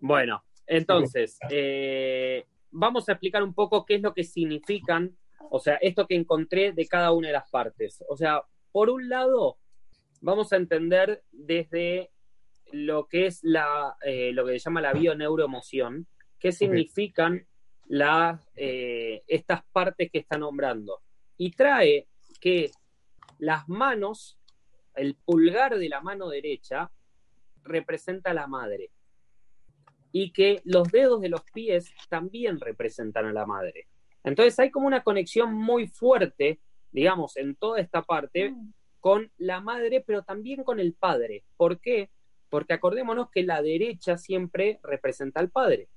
[0.00, 5.16] Bueno, entonces, eh, vamos a explicar un poco qué es lo que significan,
[5.48, 8.04] o sea, esto que encontré de cada una de las partes.
[8.08, 9.59] O sea, por un lado,
[10.20, 12.10] vamos a entender desde
[12.72, 16.06] lo que es la, eh, lo que se llama la bioneuroemoción,
[16.38, 17.46] qué significan
[18.54, 21.00] eh, estas partes que está nombrando.
[21.36, 22.06] Y trae
[22.40, 22.70] que
[23.38, 24.38] las manos,
[24.94, 26.90] el pulgar de la mano derecha,
[27.64, 28.90] representa a la madre.
[30.12, 33.86] y que los dedos de los pies también representan a la madre.
[34.24, 36.58] Entonces hay como una conexión muy fuerte,
[36.90, 38.52] digamos, en toda esta parte
[39.00, 41.44] con la madre, pero también con el padre.
[41.56, 42.10] ¿Por qué?
[42.48, 45.88] Porque acordémonos que la derecha siempre representa al padre.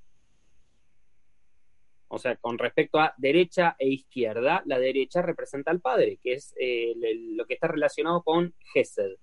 [2.08, 6.54] O sea, con respecto a derecha e izquierda, la derecha representa al padre, que es
[6.60, 6.94] eh,
[7.36, 9.18] lo que está relacionado con Gesed.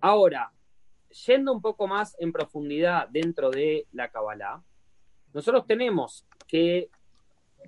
[0.00, 0.52] Ahora,
[1.26, 4.62] yendo un poco más en profundidad dentro de la Kabbalah,
[5.32, 6.90] nosotros tenemos que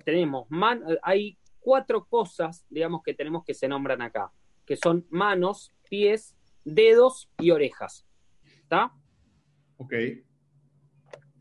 [0.03, 1.37] tenemos man, hay
[1.67, 4.31] cuatro cosas, digamos, que tenemos que se nombran acá,
[4.65, 8.07] que son manos, pies, dedos y orejas.
[8.61, 8.93] ¿Está?
[9.75, 9.91] Ok.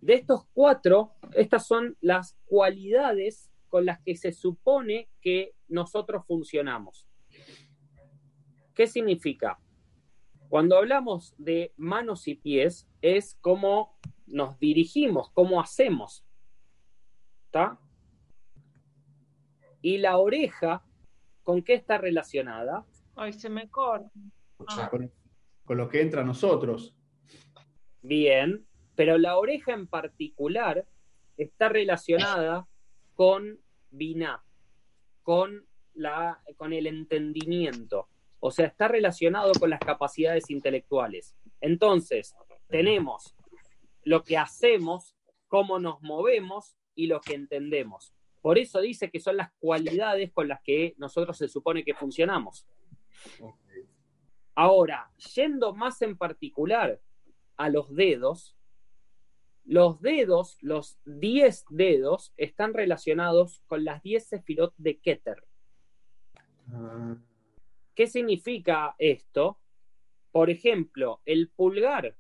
[0.01, 7.07] De estos cuatro, estas son las cualidades con las que se supone que nosotros funcionamos.
[8.75, 9.61] ¿Qué significa?
[10.49, 16.25] Cuando hablamos de manos y pies, es cómo nos dirigimos, cómo hacemos.
[17.45, 17.79] ¿Está?
[19.87, 20.83] Y la oreja,
[21.45, 22.85] ¿con qué está relacionada?
[23.15, 24.11] Ay, se me corta.
[24.91, 25.13] Con,
[25.65, 26.97] con lo que entra a nosotros.
[28.03, 30.85] Bien, pero la oreja en particular
[31.37, 32.67] está relacionada
[33.15, 33.61] con
[33.93, 34.43] Binah,
[35.23, 38.09] con, la, con el entendimiento.
[38.41, 41.37] O sea, está relacionado con las capacidades intelectuales.
[41.61, 42.35] Entonces,
[42.67, 43.37] tenemos
[44.03, 45.15] lo que hacemos,
[45.47, 48.16] cómo nos movemos y lo que entendemos.
[48.41, 52.67] Por eso dice que son las cualidades con las que nosotros se supone que funcionamos.
[54.55, 57.01] Ahora, yendo más en particular
[57.57, 58.57] a los dedos,
[59.65, 65.45] los dedos, los 10 dedos, están relacionados con las 10 sefirot de Keter.
[67.95, 69.59] ¿Qué significa esto?
[70.31, 72.17] Por ejemplo, el pulgar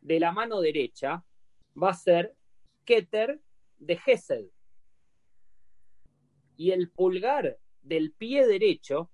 [0.00, 1.24] de la mano derecha
[1.80, 2.34] va a ser
[2.84, 3.40] Keter
[3.78, 4.46] de Gesed.
[6.62, 9.10] Y el pulgar del pie derecho,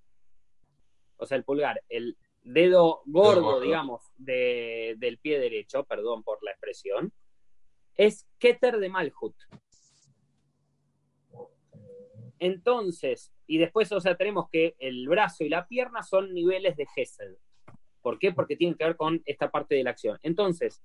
[1.17, 3.61] o sea, el pulgar, el dedo gordo, gordo.
[3.63, 7.11] digamos, de- del pie derecho, perdón por la expresión,
[7.95, 9.35] es Keter de Malhut.
[12.39, 16.85] Entonces, y después, o sea, tenemos que el brazo y la pierna son niveles de
[16.95, 17.35] Gesed.
[18.03, 18.33] ¿Por qué?
[18.33, 20.19] Porque tienen que ver con esta parte de la acción.
[20.23, 20.83] Entonces,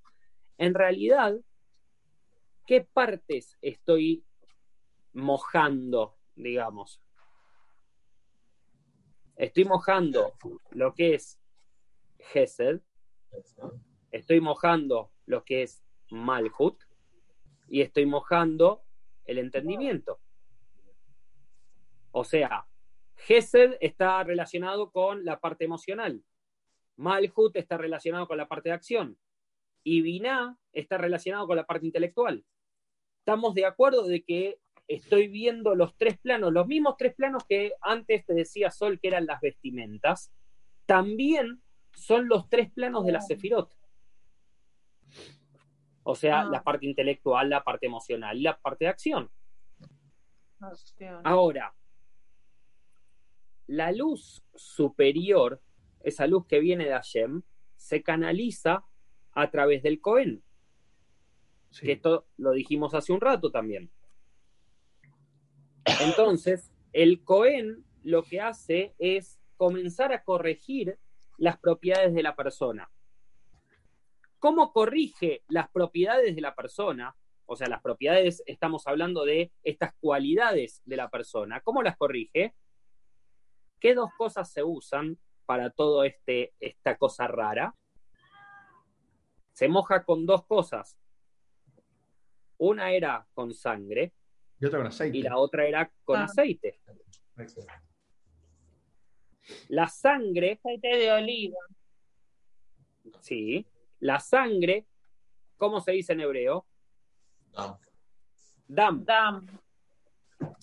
[0.56, 1.36] en realidad,
[2.66, 4.24] ¿qué partes estoy
[5.12, 7.00] mojando, digamos?
[9.36, 10.34] Estoy mojando
[10.70, 11.40] lo que es
[12.18, 12.80] Gesed,
[14.10, 16.82] estoy mojando lo que es Malhut
[17.68, 18.84] y estoy mojando
[19.24, 20.20] el entendimiento.
[22.12, 22.66] O sea,
[23.16, 26.22] Gesed está relacionado con la parte emocional,
[26.96, 29.18] Malhut está relacionado con la parte de acción
[29.82, 32.44] y Binah está relacionado con la parte intelectual.
[33.18, 37.72] Estamos de acuerdo de que estoy viendo los tres planos, los mismos tres planos que
[37.80, 40.32] antes te decía Sol que eran las vestimentas,
[40.86, 41.62] también
[41.94, 43.74] son los tres planos de la Sefirot.
[46.02, 46.44] O sea, Ah.
[46.44, 49.30] la parte intelectual, la parte emocional y la parte de acción.
[51.24, 51.74] Ahora,
[53.66, 55.62] la luz superior,
[56.00, 57.42] esa luz que viene de Hashem,
[57.76, 58.84] se canaliza
[59.32, 60.42] a través del Cohen,
[61.70, 61.86] Sí.
[61.86, 63.90] que esto lo dijimos hace un rato también.
[66.00, 70.98] Entonces, el Cohen lo que hace es comenzar a corregir
[71.36, 72.90] las propiedades de la persona.
[74.38, 77.16] ¿Cómo corrige las propiedades de la persona?
[77.46, 81.60] O sea, las propiedades, estamos hablando de estas cualidades de la persona.
[81.60, 82.54] ¿Cómo las corrige?
[83.80, 87.74] ¿Qué dos cosas se usan para todo este esta cosa rara?
[89.52, 90.98] Se moja con dos cosas.
[92.56, 94.12] Una era con sangre
[94.60, 95.18] Y otra con aceite.
[95.18, 96.24] y la otra era con Ah.
[96.24, 96.80] aceite.
[99.68, 101.58] La sangre, Aceite de oliva.
[103.20, 103.66] sí,
[104.00, 104.86] la sangre,
[105.56, 106.66] ¿cómo se dice en hebreo?
[107.54, 107.78] Ah,
[108.66, 109.46] Dam, Dam.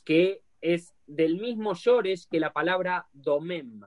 [0.04, 3.82] que es del mismo llores que la palabra domem.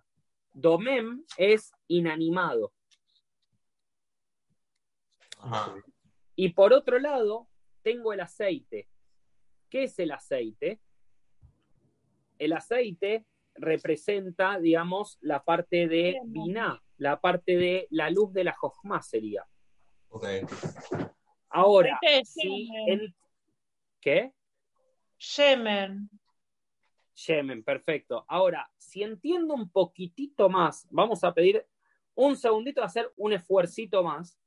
[0.53, 2.73] Domem es inanimado.
[5.39, 5.75] ajá.
[6.37, 7.49] Y por otro lado,
[7.83, 8.89] tengo el aceite.
[9.75, 10.81] ¿Qué es el aceite?
[12.39, 18.53] El aceite representa, digamos, la parte de Binah, la parte de la luz de la
[18.53, 19.45] Jochma sería.
[20.11, 20.27] Ok.
[21.49, 23.17] Ahora, de si en-
[24.01, 24.33] ¿qué?
[25.19, 26.09] Shemen.
[27.27, 28.25] Yemen, perfecto.
[28.29, 31.67] Ahora, si entiendo un poquitito más, vamos a pedir
[32.15, 34.39] un segundito de hacer un esfuercito más.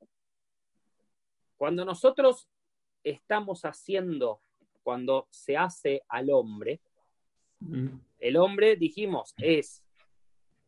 [1.58, 2.48] Cuando nosotros
[3.04, 4.42] estamos haciendo,
[4.88, 6.80] cuando se hace al hombre,
[8.20, 9.84] el hombre, dijimos, es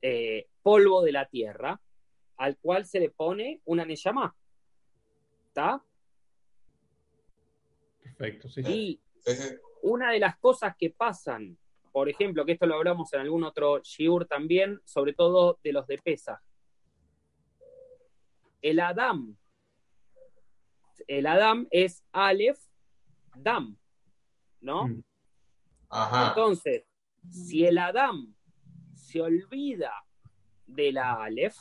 [0.01, 1.79] eh, polvo de la tierra
[2.35, 4.35] al cual se le pone una neyamá.
[5.47, 5.81] ¿Está?
[8.03, 8.61] Perfecto, sí.
[8.67, 8.99] Y
[9.83, 11.57] una de las cosas que pasan,
[11.93, 15.87] por ejemplo, que esto lo hablamos en algún otro shiur también, sobre todo de los
[15.87, 16.43] de pesa.
[18.61, 19.37] El Adam,
[21.07, 22.59] el Adam es Aleph
[23.37, 23.77] Dam,
[24.61, 24.87] ¿no?
[24.87, 25.03] Mm.
[25.89, 26.29] Ajá.
[26.29, 26.83] Entonces,
[27.29, 28.33] si el Adam
[28.93, 29.91] se olvida
[30.65, 31.57] de la Aleph,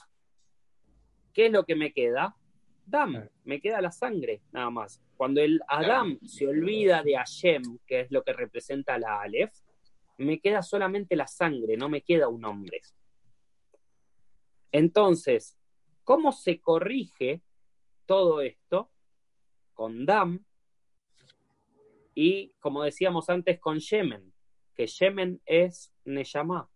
[1.33, 2.37] ¿qué es lo que me queda?
[2.85, 5.03] Dam, me queda la sangre, nada más.
[5.17, 9.53] Cuando el Adam se olvida de Hashem, que es lo que representa la Aleph,
[10.19, 12.81] me queda solamente la sangre, no me queda un hombre.
[14.73, 15.57] Entonces,
[16.05, 17.43] ¿cómo se corrige
[18.07, 18.91] todo esto?
[19.75, 20.45] Con Dam
[22.21, 24.35] y, como decíamos antes, con Yemen,
[24.75, 26.69] que Yemen es Neyamá.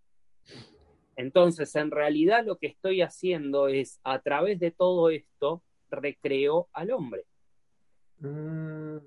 [1.17, 6.93] Entonces, en realidad lo que estoy haciendo es, a través de todo esto, recreo al
[6.93, 7.25] hombre.
[8.19, 8.99] Mm.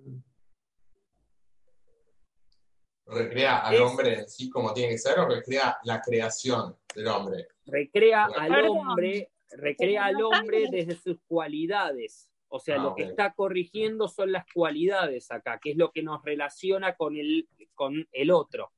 [3.05, 7.07] ¿Recrea al Es- hombre en sí como tiene que ser o recrea la creación del
[7.07, 7.47] hombre?
[7.65, 12.29] Recrea al hombre, recrea al hombre desde sus cualidades.
[12.55, 13.09] O sea, Ah, lo que ok.
[13.09, 18.07] está corrigiendo son las cualidades acá, que es lo que nos relaciona con el, con
[18.13, 18.71] el otro.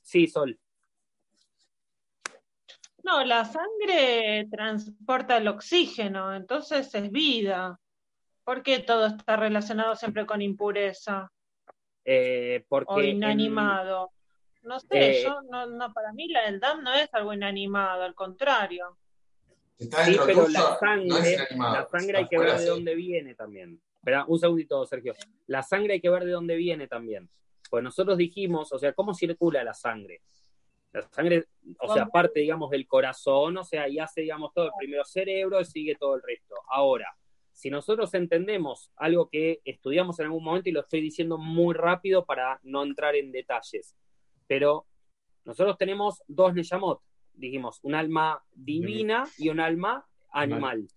[0.00, 0.56] Sí, Sol.
[3.02, 7.80] No, la sangre transporta el oxígeno, entonces es vida.
[8.44, 11.32] ¿Por qué todo está relacionado siempre con impureza
[12.04, 14.12] Eh, porque o en- inanimado?
[14.62, 18.04] No sé, eh, yo no, no, para mí la del DAM no es algo inanimado,
[18.04, 18.96] al contrario.
[19.78, 21.74] Está Sí, pero tuyo, la sangre, no es inanimado.
[21.74, 22.66] la sangre hay que ver de sí.
[22.66, 23.80] dónde viene también.
[23.96, 25.14] Espera, un segundito, Sergio.
[25.46, 27.28] La sangre hay que ver de dónde viene también.
[27.68, 30.22] Pues nosotros dijimos, o sea, ¿cómo circula la sangre?
[30.92, 31.46] La sangre,
[31.80, 35.60] o sea, parte, digamos, del corazón, o sea, y hace, digamos, todo el primero cerebro
[35.60, 36.54] y sigue todo el resto.
[36.68, 37.14] Ahora,
[37.52, 42.24] si nosotros entendemos algo que estudiamos en algún momento y lo estoy diciendo muy rápido
[42.24, 43.96] para no entrar en detalles,
[44.46, 44.86] pero
[45.44, 47.00] nosotros tenemos dos Neyamot,
[47.36, 50.88] dijimos, un alma divina y un alma animal.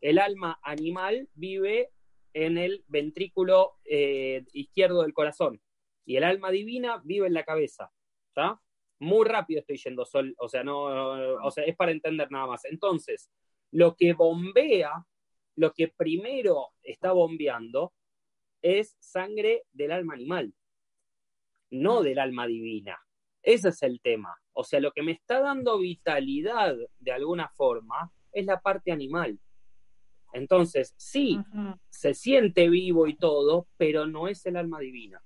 [0.00, 1.90] El alma animal vive
[2.32, 5.60] en el ventrículo eh, izquierdo del corazón
[6.04, 7.92] y el alma divina vive en la cabeza.
[8.28, 8.60] ¿Está?
[9.00, 10.82] Muy rápido estoy yendo, Sol, o sea, no,
[11.42, 12.64] o sea, es para entender nada más.
[12.66, 13.30] Entonces,
[13.70, 15.06] lo que bombea,
[15.56, 17.94] lo que primero está bombeando
[18.62, 20.54] es sangre del alma animal,
[21.70, 22.98] no del alma divina.
[23.42, 24.39] Ese es el tema.
[24.52, 29.38] O sea, lo que me está dando vitalidad de alguna forma es la parte animal.
[30.32, 31.38] Entonces, sí,
[31.88, 35.22] se siente vivo y todo, pero no es el alma divina.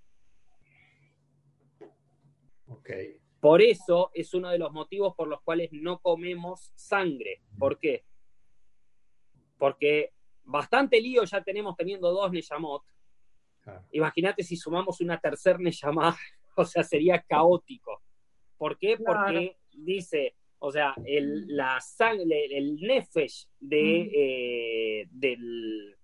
[2.66, 2.90] Ok.
[3.40, 7.42] Por eso es uno de los motivos por los cuales no comemos sangre.
[7.58, 8.04] ¿Por qué?
[9.58, 12.82] Porque bastante lío ya tenemos teniendo dos Neyamot.
[13.92, 16.16] Imagínate si sumamos una tercer Neyamá,
[16.56, 18.02] o sea, sería caótico.
[18.64, 18.96] ¿Por qué?
[18.96, 19.26] Claro.
[19.26, 25.94] Porque dice, o sea, el, la sangre, el nefesh de, eh, del...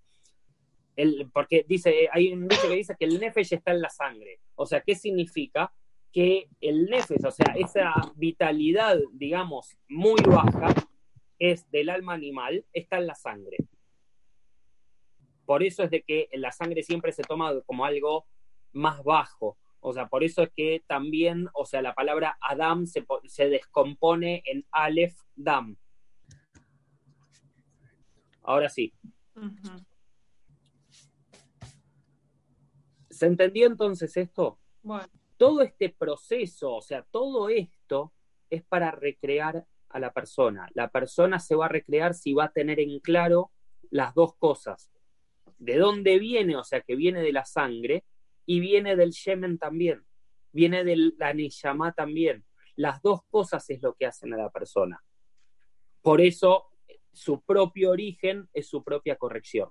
[0.94, 4.40] El, porque dice, hay un dicho que dice que el nefesh está en la sangre.
[4.56, 5.72] O sea, ¿qué significa?
[6.12, 10.74] Que el nefesh, o sea, esa vitalidad, digamos, muy baja,
[11.38, 13.56] es del alma animal, está en la sangre.
[15.46, 18.26] Por eso es de que la sangre siempre se toma como algo
[18.72, 19.56] más bajo.
[19.80, 23.48] O sea, por eso es que también, o sea, la palabra Adam se, po- se
[23.48, 25.76] descompone en Aleph Dam.
[28.42, 28.92] Ahora sí.
[33.10, 34.58] ¿Se entendió entonces esto?
[34.82, 38.12] Bueno, Todo este proceso, o sea, todo esto
[38.50, 40.68] es para recrear a la persona.
[40.74, 43.50] La persona se va a recrear si va a tener en claro
[43.90, 44.90] las dos cosas.
[45.58, 46.56] ¿De dónde viene?
[46.56, 48.04] O sea, que viene de la sangre
[48.50, 50.04] y viene del Yemen también.
[50.50, 52.44] Viene de la Neyamá también.
[52.74, 55.00] Las dos cosas es lo que hacen a la persona.
[56.02, 56.64] Por eso,
[57.12, 59.70] su propio origen es su propia corrección.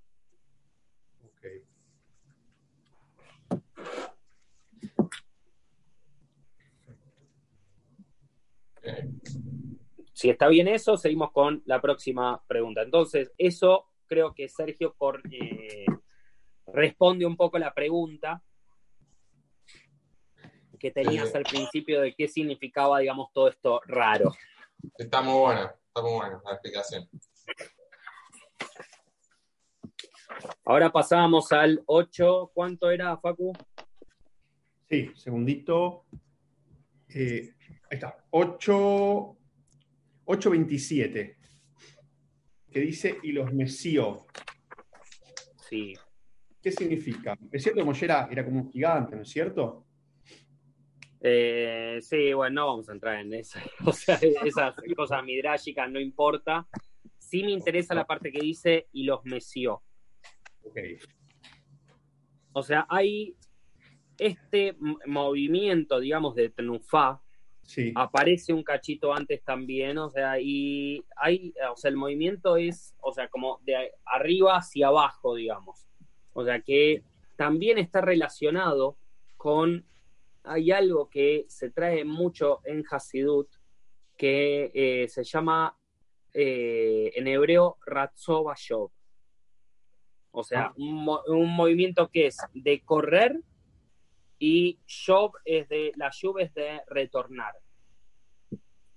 [10.13, 12.81] Si está bien eso, seguimos con la próxima pregunta.
[12.81, 14.95] Entonces, eso creo que Sergio
[15.31, 15.85] eh,
[16.67, 18.41] responde un poco la pregunta
[20.79, 21.37] que tenías Sí.
[21.37, 24.31] al principio de qué significaba, digamos, todo esto raro.
[24.97, 27.09] Está muy buena, está muy buena la explicación.
[30.65, 32.51] Ahora pasábamos al 8.
[32.53, 33.53] ¿Cuánto era, Facu?
[34.89, 36.05] Sí, segundito.
[37.09, 37.53] Eh,
[37.89, 38.23] ahí está.
[38.29, 39.37] 8,
[40.25, 41.35] 8.27.
[42.71, 44.27] Que dice y los mesió.
[45.67, 45.93] Sí.
[46.61, 47.37] ¿Qué significa?
[47.51, 49.85] Es cierto que Moshe era, era como un gigante, ¿no es cierto?
[51.21, 53.59] Eh, sí, bueno, no vamos a entrar en eso.
[53.85, 54.15] O sea,
[54.45, 56.67] esas cosas midrágicas no importa.
[57.17, 59.83] Sí me interesa la parte que dice y los mesió.
[60.63, 60.77] Ok.
[62.53, 63.35] O sea, hay
[64.17, 67.21] este movimiento, digamos, de Tnufá,
[67.61, 67.91] Sí.
[67.93, 73.13] aparece un cachito antes también, o sea, y hay, o sea, el movimiento es, o
[73.13, 75.85] sea, como de arriba hacia abajo, digamos.
[76.33, 77.03] O sea, que
[77.35, 78.97] también está relacionado
[79.37, 79.85] con,
[80.43, 83.49] hay algo que se trae mucho en Hasidut,
[84.17, 85.77] que eh, se llama
[86.33, 88.91] eh, en hebreo Ratzova Shov.
[90.31, 93.39] O sea, un, mo- un movimiento que es de correr
[94.37, 97.53] y Shov es de, la Shub es de retornar.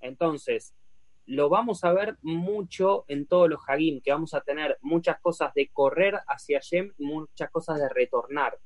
[0.01, 0.75] Entonces,
[1.27, 5.55] lo vamos a ver mucho en todos los Hagim, que vamos a tener muchas cosas
[5.55, 8.59] de correr hacia Yem y muchas cosas de retornar.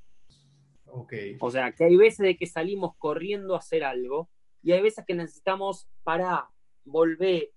[0.86, 1.12] Ok.
[1.40, 4.30] O sea, que hay veces de que salimos corriendo a hacer algo
[4.62, 6.50] y hay veces que necesitamos para
[6.84, 7.52] volver,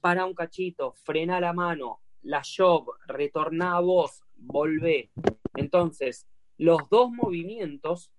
[0.00, 5.10] para un cachito, frenar la mano, la job, retornar a vos, volver.
[5.54, 6.26] Entonces,
[6.58, 8.12] los dos movimientos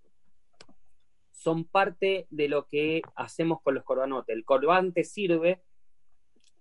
[1.32, 4.36] son parte de lo que hacemos con los corbanotes.
[4.36, 5.62] El corbán te sirve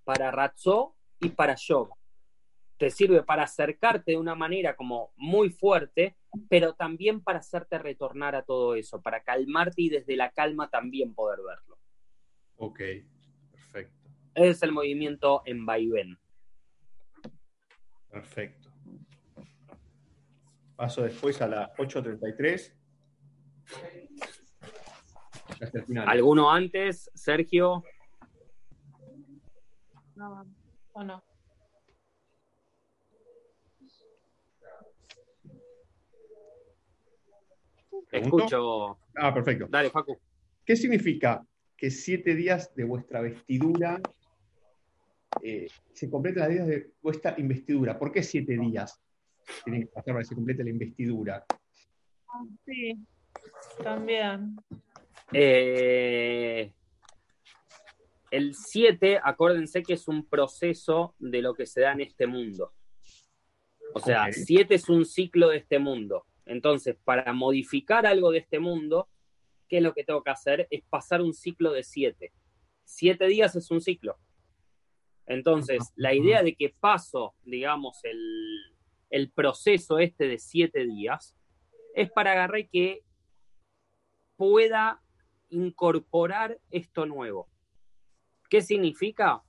[0.05, 1.89] para ratzó y para job.
[2.83, 6.17] Te sirve para acercarte de una manera como muy fuerte,
[6.49, 11.15] pero también para hacerte retornar a todo eso, para calmarte y desde la calma también
[11.15, 11.79] poder verlo.
[12.57, 12.81] Ok.
[13.53, 14.11] Perfecto.
[14.35, 16.19] Ese es el movimiento en vaivén.
[18.11, 18.69] Perfecto.
[20.75, 22.75] Paso después a la 8.33.
[25.61, 26.09] Ya hasta el final.
[26.09, 27.13] ¿Alguno antes?
[27.15, 27.85] Sergio,
[30.17, 30.45] No,
[30.95, 31.23] o no.
[38.13, 38.37] ¿Pregunto?
[38.45, 38.99] escucho.
[39.17, 39.67] Ah, perfecto.
[39.71, 40.19] Dale, Facu.
[40.67, 41.43] ¿Qué significa
[41.77, 44.01] que siete días de vuestra vestidura
[45.43, 47.99] eh, se completen las días de vuestra investidura?
[47.99, 49.01] ¿Por qué siete días
[49.65, 51.45] tienen que pasar para que se complete la investidura?
[52.67, 52.99] Sí,
[53.83, 54.57] también.
[55.33, 56.71] Eh,
[58.31, 62.75] el 7, acuérdense que es un proceso de lo que se da en este mundo.
[63.95, 64.33] O sea, Ok.
[64.33, 66.27] 7 es un ciclo de este mundo.
[66.47, 69.09] Entonces, para modificar algo de este mundo,
[69.69, 70.67] ¿qué es lo que tengo que hacer?
[70.71, 72.33] Es pasar un ciclo de 7.
[72.85, 74.19] 7 días es un ciclo.
[75.27, 78.77] Entonces, la idea de que paso, digamos, el,
[79.11, 81.37] el proceso este de 7 días,
[81.95, 83.05] es para agarrar que
[84.37, 85.03] pueda
[85.51, 87.49] incorporar esto nuevo.
[88.49, 89.43] ¿Qué significa?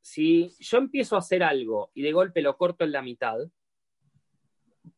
[0.00, 3.38] Si yo empiezo a hacer algo y de golpe lo corto en la mitad,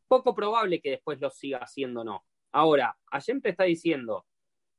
[0.07, 2.25] poco probable que después lo siga haciendo o no.
[2.51, 4.25] Ahora, Ayem te está diciendo,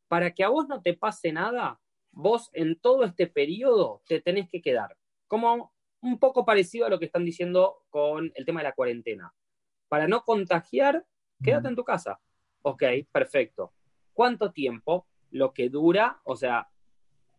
[0.09, 1.81] para que a vos no te pase nada,
[2.12, 4.97] vos en todo este periodo te tenés que quedar.
[5.27, 9.35] Como un poco parecido a lo que están diciendo con el tema de la cuarentena.
[9.89, 11.05] Para no contagiar,
[11.43, 12.20] quédate en tu casa.
[12.62, 13.72] Ok, perfecto.
[14.12, 15.07] ¿Cuánto tiempo?
[15.31, 16.68] Lo que dura, o sea,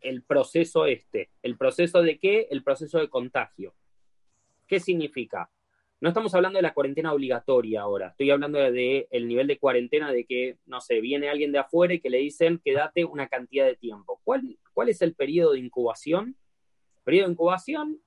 [0.01, 1.31] el proceso este.
[1.41, 2.47] ¿El proceso de qué?
[2.49, 3.75] El proceso de contagio.
[4.67, 5.49] ¿Qué significa?
[6.01, 10.11] No estamos hablando de la cuarentena obligatoria ahora, estoy hablando de el nivel de cuarentena
[10.11, 13.65] de que, no sé, viene alguien de afuera y que le dicen quédate una cantidad
[13.65, 14.19] de tiempo.
[14.23, 16.37] ¿Cuál, cuál es el periodo de incubación?
[17.03, 18.01] Periodo de incubación,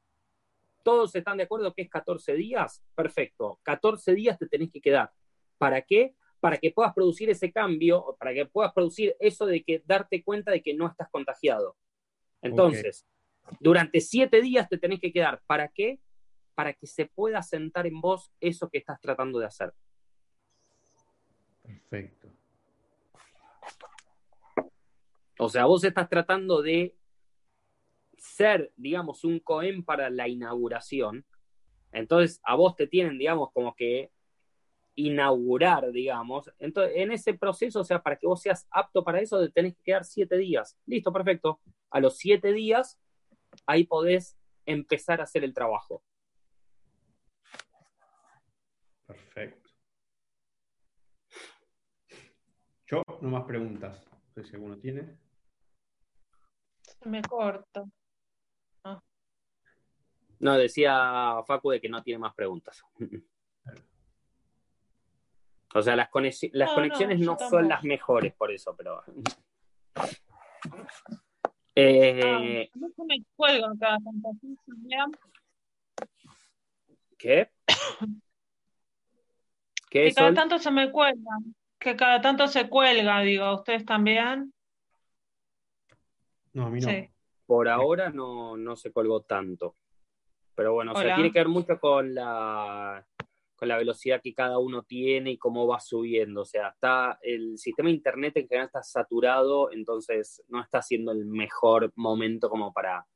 [0.88, 5.10] todos están de acuerdo que es 14 días, perfecto, 14 días te tenés que quedar.
[5.58, 6.14] ¿Para qué?
[6.40, 10.50] Para que puedas producir ese cambio, para que puedas producir eso de que darte cuenta
[10.50, 11.76] de que no estás contagiado.
[12.40, 13.06] Entonces,
[13.60, 15.42] durante siete días te tenés que quedar.
[15.46, 16.00] ¿Para qué?
[16.58, 19.72] Para que se pueda sentar en vos eso que estás tratando de hacer.
[21.62, 22.32] Perfecto.
[25.38, 26.96] O sea, vos estás tratando de
[28.16, 31.24] ser, digamos, un cohen para la inauguración.
[31.92, 34.10] Entonces, a vos te tienen, digamos, como que
[34.96, 36.50] inaugurar, digamos.
[36.58, 39.76] Entonces, en ese proceso, o sea, para que vos seas apto para eso, te tenés
[39.76, 40.76] que quedar siete días.
[40.86, 41.60] Listo, perfecto.
[41.90, 42.98] A los siete días,
[43.64, 44.36] ahí podés
[44.66, 46.02] empezar a hacer el trabajo.
[49.08, 49.70] Perfecto.
[53.20, 54.06] No más preguntas.
[54.36, 55.16] No sé si alguno tiene.
[56.82, 57.84] Se me corta.
[60.40, 62.82] No, decía Facu de que no tiene más preguntas.
[65.74, 69.02] O sea, las, conexi- las No, conexiones no, no, son las mejores por eso, pero.
[71.74, 74.30] Eh, Ah, mí se me cuelgan cada tanto.
[74.40, 75.04] ¿sí, Silvia?
[77.18, 77.50] ¿Qué?
[79.90, 81.54] ¿Qué Que cada tanto se me cuelgan.
[81.78, 83.54] Que cada tanto se cuelga, digo.
[83.54, 84.52] ¿Ustedes también?
[86.52, 86.88] No, a mí no.
[86.88, 87.08] Sí.
[87.46, 89.76] Por ahora no, no se colgó tanto.
[90.54, 93.06] Pero bueno, o sea, tiene que ver mucho con la,
[93.54, 96.42] con la velocidad que cada uno tiene y cómo va subiendo.
[96.42, 101.12] O sea, está el sistema de internet en general está saturado, entonces no está siendo
[101.12, 103.06] el mejor momento como para,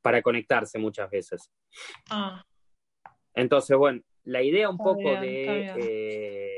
[0.00, 1.52] para conectarse muchas veces.
[2.10, 2.42] Ah,
[3.34, 6.57] Entonces, bueno, la idea un Está poco bien, de, eh,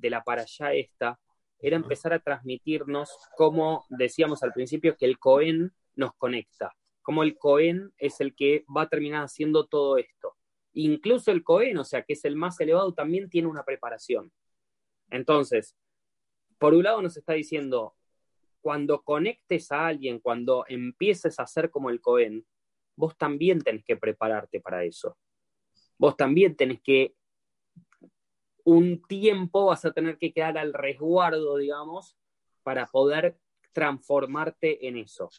[0.00, 1.20] de la para allá esta
[1.58, 7.36] era empezar a transmitirnos como decíamos al principio que el Cohen nos conecta, como el
[7.36, 10.36] Cohen es el que va a terminar haciendo todo esto.
[10.72, 14.32] Incluso el Cohen, o sea, que es el más elevado, también tiene una preparación.
[15.10, 15.76] Entonces,
[16.58, 17.94] por un lado nos está diciendo,
[18.62, 22.46] cuando conectes a alguien, cuando empieces a ser como el Cohen,
[22.96, 25.16] vos también tenés que prepararte para eso
[26.00, 27.14] vos también tenés que,
[28.64, 32.16] un tiempo vas a tener que quedar al resguardo, digamos,
[32.62, 33.38] para poder
[33.72, 35.30] transformarte en eso.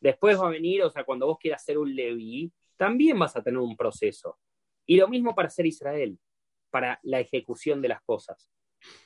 [0.00, 3.42] Después va a venir, o sea, cuando vos quieras ser un Leví, también vas a
[3.42, 4.38] tener un proceso.
[4.86, 6.18] Y lo mismo para ser Israel,
[6.70, 8.50] para la ejecución de las cosas.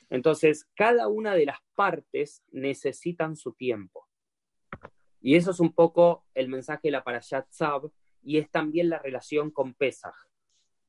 [0.09, 4.07] Entonces, cada una de las partes necesitan su tiempo.
[5.21, 7.91] Y eso es un poco el mensaje de la Parashat Tzab,
[8.23, 10.15] y es también la relación con Pesach.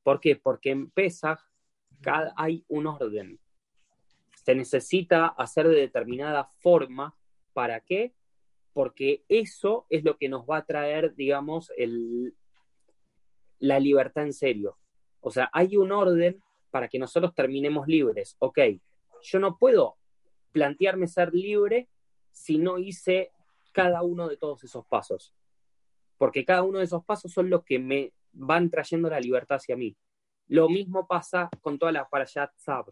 [0.03, 0.35] ¿Por qué?
[0.35, 1.39] Porque en Pesach
[2.03, 3.39] cada, hay un orden.
[4.43, 7.15] Se necesita hacer de determinada forma.
[7.53, 8.13] ¿Para qué?
[8.73, 12.35] Porque eso es lo que nos va a traer, digamos, el,
[13.59, 14.77] la libertad en serio.
[15.21, 18.35] O sea, hay un orden para que nosotros terminemos libres.
[18.39, 18.59] Ok,
[19.21, 19.95] yo no puedo
[20.51, 21.87] plantearme ser libre
[22.31, 23.31] si no hice
[23.71, 25.33] cada uno de todos esos pasos.
[26.17, 29.77] Porque cada uno de esos pasos son los que me van trayendo la libertad hacia
[29.77, 29.95] mí.
[30.47, 32.91] Lo mismo pasa con toda la Parashat Tzab.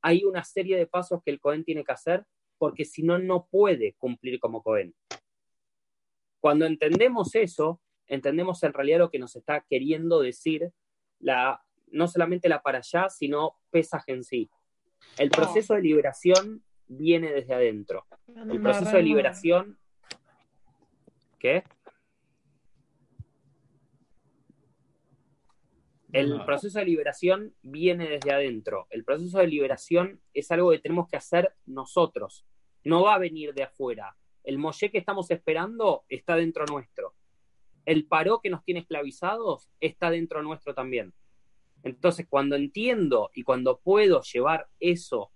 [0.00, 2.26] Hay una serie de pasos que el Cohen tiene que hacer
[2.58, 4.94] porque si no, no puede cumplir como Cohen.
[6.40, 10.72] Cuando entendemos eso, entendemos en realidad lo que nos está queriendo decir
[11.18, 14.50] la, no solamente la Parashá, sino Pesaj en sí.
[15.18, 18.06] El proceso de liberación viene desde adentro.
[18.28, 19.78] El proceso de liberación...
[21.38, 21.64] ¿Qué?
[26.12, 26.44] El No.
[26.46, 28.86] proceso de liberación viene desde adentro.
[28.90, 32.44] El proceso de liberación es algo que tenemos que hacer nosotros.
[32.84, 34.16] No va a venir de afuera.
[34.44, 37.14] El Moshe que estamos esperando está dentro nuestro.
[37.86, 41.14] El paró que nos tiene esclavizados está dentro nuestro también.
[41.82, 45.32] Entonces, cuando entiendo y cuando puedo llevar eso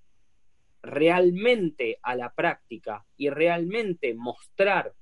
[0.83, 4.95] realmente a la práctica y realmente mostrar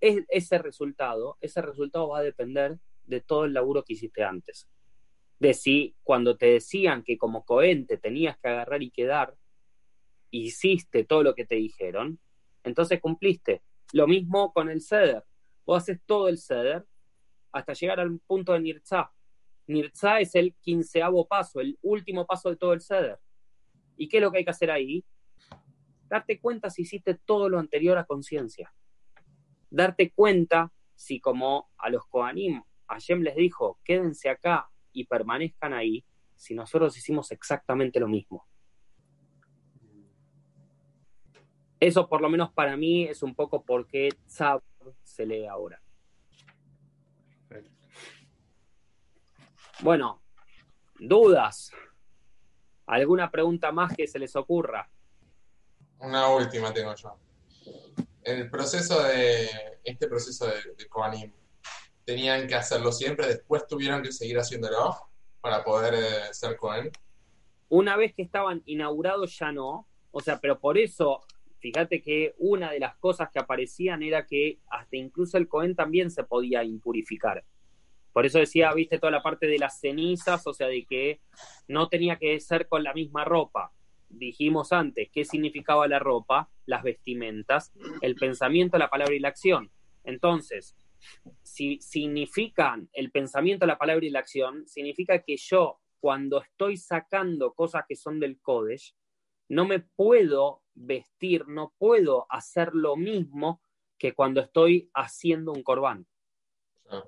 [0.00, 4.68] es- ese resultado, ese resultado va a depender de todo el laburo que hiciste antes.
[5.38, 9.36] De si cuando te decían que como Cohen te tenías que agarrar y quedar,
[10.30, 12.18] hiciste todo lo que te dijeron,
[12.64, 13.62] entonces cumpliste.
[13.92, 15.24] Lo mismo con el ceder.
[15.66, 16.86] Vos haces todo el ceder
[17.52, 19.12] hasta llegar al punto de Nirza.
[19.66, 23.18] Nirza es el quinceavo paso, el último paso de todo el ceder.
[23.96, 25.04] ¿Y qué es lo que hay que hacer ahí?
[26.08, 28.72] Darte cuenta si hiciste todo lo anterior a conciencia.
[29.70, 36.04] Darte cuenta si como a los Kohanim, Hashem les dijo, quédense acá y permanezcan ahí,
[36.36, 38.46] si nosotros hicimos exactamente lo mismo.
[41.80, 44.62] Eso por lo menos para mí es un poco por qué Tzab
[45.02, 45.82] se lee ahora.
[49.80, 50.22] Bueno,
[51.00, 51.72] dudas.
[52.86, 54.88] ¿Alguna pregunta más que se les ocurra?
[55.98, 57.16] Una última tengo yo.
[58.22, 59.48] El proceso de,
[59.82, 60.88] este proceso de, de
[62.04, 63.26] ¿tenían que hacerlo siempre?
[63.26, 64.96] ¿Después tuvieron que seguir haciéndolo
[65.40, 66.90] para poder eh, ser Kohen?
[67.68, 69.86] Una vez que estaban inaugurados ya no.
[70.10, 71.22] O sea, pero por eso,
[71.58, 76.10] fíjate que una de las cosas que aparecían era que hasta incluso el Cohen también
[76.10, 77.44] se podía impurificar.
[78.12, 81.20] Por eso decía, viste, toda la parte de las cenizas, o sea, de que
[81.66, 83.72] no tenía que ser con la misma ropa.
[84.10, 86.50] Dijimos antes, ¿qué significaba la ropa?
[86.66, 87.72] Las vestimentas,
[88.02, 89.70] el pensamiento, la palabra y la acción.
[90.04, 90.76] Entonces,
[91.52, 97.52] si significan el pensamiento, la palabra y la acción, significa que yo, cuando estoy sacando
[97.54, 98.94] cosas que son del Kodesh,
[99.48, 103.60] no me puedo vestir, no puedo hacer lo mismo
[103.98, 106.06] que cuando estoy haciendo un corbán.
[106.88, 107.04] Ah,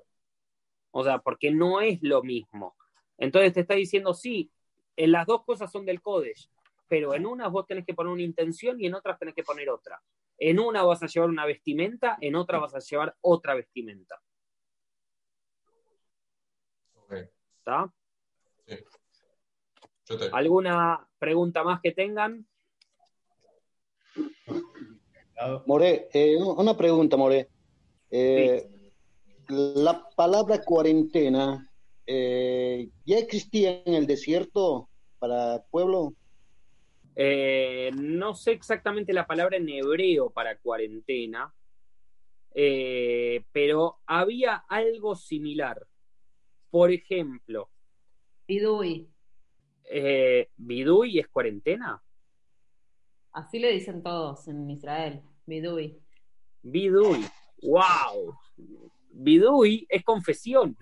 [0.91, 2.75] O sea, porque no es lo mismo.
[3.17, 4.51] Entonces te está diciendo, sí,
[4.97, 6.49] En las dos cosas son del Kodesh,
[6.87, 9.69] pero en unas vos tenés que poner una intención y en otras tenés que poner
[9.69, 10.01] otra.
[10.37, 14.21] En una vas a llevar una vestimenta, en otra vas a llevar otra vestimenta.
[16.95, 17.13] Ok,
[17.65, 17.91] ¿Está?
[20.07, 22.45] yo te- ¿Alguna pregunta más que tengan?
[25.65, 27.49] More, eh, una pregunta, More.
[28.11, 28.69] Eh,
[29.47, 31.67] La palabra cuarentena
[32.07, 34.89] eh, ya existía en el desierto
[35.19, 36.13] para el pueblo.
[37.15, 41.53] Eh, no sé exactamente la palabra en hebreo para cuarentena,
[42.53, 45.85] eh, pero había algo similar.
[46.69, 47.69] Por ejemplo,
[48.47, 49.09] Bidui.
[49.89, 52.01] eh, ¿Bidui es cuarentena?
[53.31, 55.21] Así le dicen todos en Israel.
[55.45, 55.99] Bidui.
[56.61, 57.25] Bidui.
[57.61, 58.37] ¡Wow!
[59.09, 60.77] Bidui es confesión.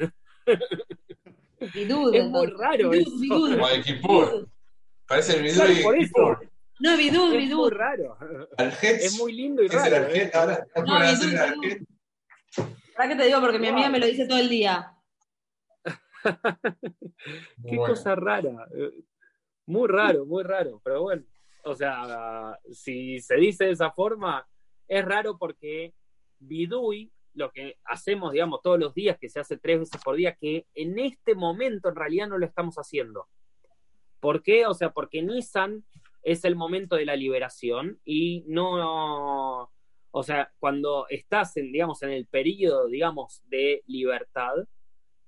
[1.74, 2.14] Bidud.
[2.14, 3.20] Es muy raro Bidud, eso.
[3.20, 3.52] bidud.
[3.56, 4.50] Como de Kippur.
[5.08, 6.06] Parece el video Claro, de por eso.
[6.14, 6.50] Kippur.
[6.80, 7.72] No, bidud, Es muy bidud.
[7.72, 8.18] raro.
[8.82, 10.08] Es muy lindo y Es el raro.
[10.14, 10.32] ¿eh?
[10.34, 11.64] ahora ahora No, bidud, hacer el bidud.
[11.66, 11.88] Arjet.
[12.96, 13.40] ¿Para qué te digo?
[13.42, 14.92] Porque mi amiga me lo dice todo el día.
[17.68, 17.94] Qué bueno.
[17.94, 18.68] cosa rara.
[18.76, 18.92] Eh,
[19.66, 20.82] Muy raro, muy raro.
[20.84, 21.24] Pero bueno,
[21.64, 24.48] o sea, si se dice de esa forma,
[24.88, 25.94] es raro porque
[26.40, 30.36] Bidui, lo que hacemos, digamos, todos los días, que se hace tres veces por día,
[30.36, 33.28] que en este momento en realidad no lo estamos haciendo.
[34.20, 34.66] ¿Por qué?
[34.68, 35.84] O sea, porque Nissan
[36.22, 39.70] es el momento de la liberación y no,
[40.12, 44.54] o sea, cuando estás en, digamos, en el periodo, digamos, de libertad,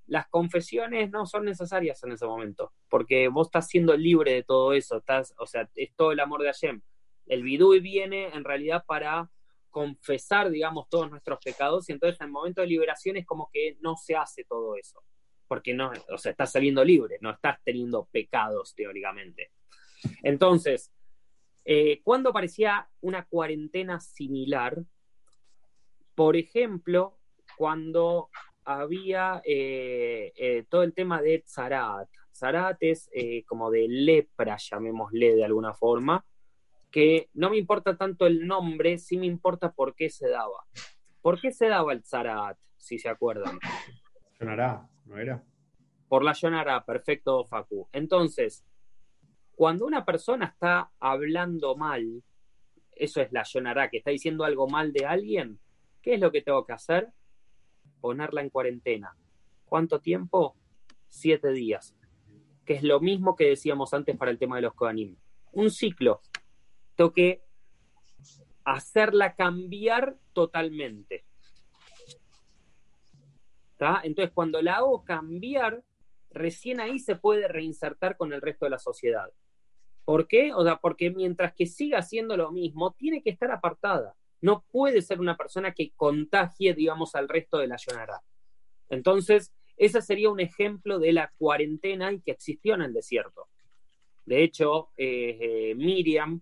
[0.06, 4.72] las confesiones no son necesarias en ese momento, porque vos estás siendo libre de todo
[4.72, 6.80] eso, estás, o sea, es todo el amor de Hashem.
[7.26, 9.30] El bidui viene en realidad para
[9.70, 13.76] confesar, digamos, todos nuestros pecados, y entonces en el momento de liberación es como que
[13.80, 15.02] no se hace todo eso,
[15.48, 19.50] porque no, o sea, estás saliendo libre, no estás teniendo pecados teóricamente.
[20.22, 20.92] Entonces,
[21.64, 24.78] eh, ¿cuándo parecía una cuarentena similar?
[26.14, 27.18] Por ejemplo,
[27.56, 28.30] cuando
[28.66, 32.08] había eh, eh, todo el tema de Zarat.
[32.34, 36.26] Zarat es eh, como de lepra, llamémosle de alguna forma,
[36.90, 40.66] que no me importa tanto el nombre, sí me importa por qué se daba.
[41.22, 43.58] ¿Por qué se daba el Zarat, si se acuerdan?
[44.36, 45.42] Sonará, ¿no era?
[46.08, 47.88] Por la Yonara, perfecto, Facu.
[47.92, 48.64] Entonces,
[49.54, 52.22] cuando una persona está hablando mal,
[52.92, 55.60] eso es la Yonara, que está diciendo algo mal de alguien,
[56.02, 57.12] ¿qué es lo que tengo que hacer?
[58.06, 59.16] Ponerla en cuarentena.
[59.64, 60.54] ¿Cuánto tiempo?
[61.08, 61.96] Siete días.
[62.64, 65.16] Que es lo mismo que decíamos antes para el tema de los Kohanim.
[65.50, 66.20] Un ciclo.
[66.94, 67.42] Tengo que
[68.64, 71.24] hacerla cambiar totalmente.
[74.04, 75.82] Entonces, cuando la hago cambiar,
[76.30, 79.32] recién ahí se puede reinsertar con el resto de la sociedad.
[80.04, 80.54] ¿Por qué?
[80.54, 84.14] O sea, porque mientras que siga haciendo lo mismo, tiene que estar apartada.
[84.46, 88.22] No puede ser una persona que contagie, digamos, al resto de la Yonara.
[88.88, 93.48] Entonces, ese sería un ejemplo de la cuarentena y que existió en el desierto.
[94.24, 96.40] De hecho, eh, eh, Miriam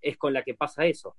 [0.00, 1.16] es con la que pasa eso.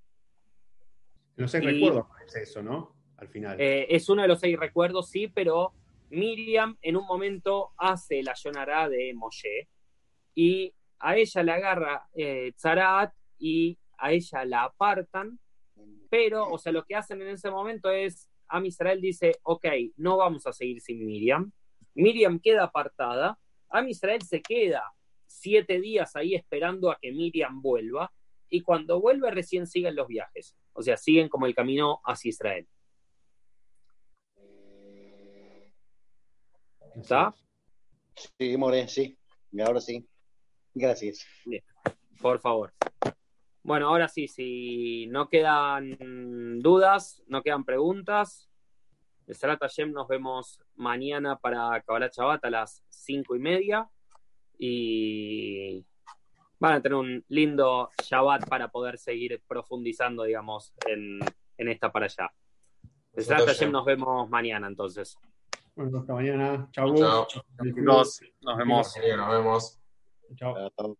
[1.35, 2.95] No sé, recuerdo es eso, ¿no?
[3.17, 3.59] Al final.
[3.59, 5.73] Eh, es uno de los seis recuerdos, sí, pero
[6.09, 9.67] Miriam en un momento hace la Yonará de Moshe
[10.33, 12.07] y a ella le agarra
[12.55, 15.37] Tzarat y a ella la apartan,
[16.09, 19.65] pero, o sea, lo que hacen en ese momento es, Am Israel dice, ok,
[19.97, 21.51] no vamos a seguir sin Miriam.
[21.95, 24.83] Miriam queda apartada, Am Israel se queda
[25.25, 28.11] siete días ahí esperando a que Miriam vuelva
[28.49, 32.67] y cuando vuelve recién siguen los viajes, o sea, siguen como el camino hacia Israel.
[36.95, 37.33] ¿Está?
[38.37, 39.17] Sí, More, sí.
[39.65, 40.07] Ahora sí.
[40.75, 41.25] Gracias.
[42.21, 42.73] Por favor.
[43.63, 48.49] Bueno, ahora sí, si no quedan dudas, no quedan preguntas,
[49.25, 53.89] de Sarat Hashem nos vemos mañana para Kabbalah Shabbat a las cinco y media
[54.59, 55.85] y
[56.59, 61.19] van a tener un lindo Shabbat para poder seguir profundizando, digamos, en,
[61.57, 62.33] en esta para allá.
[63.13, 65.17] De Sarat Hashem nos vemos mañana entonces.
[65.75, 66.67] Bueno, hasta mañana.
[66.71, 66.93] Chau.
[66.93, 68.21] Nos, nos vemos.
[68.41, 69.79] Nos vemos.
[70.35, 70.97] Chao.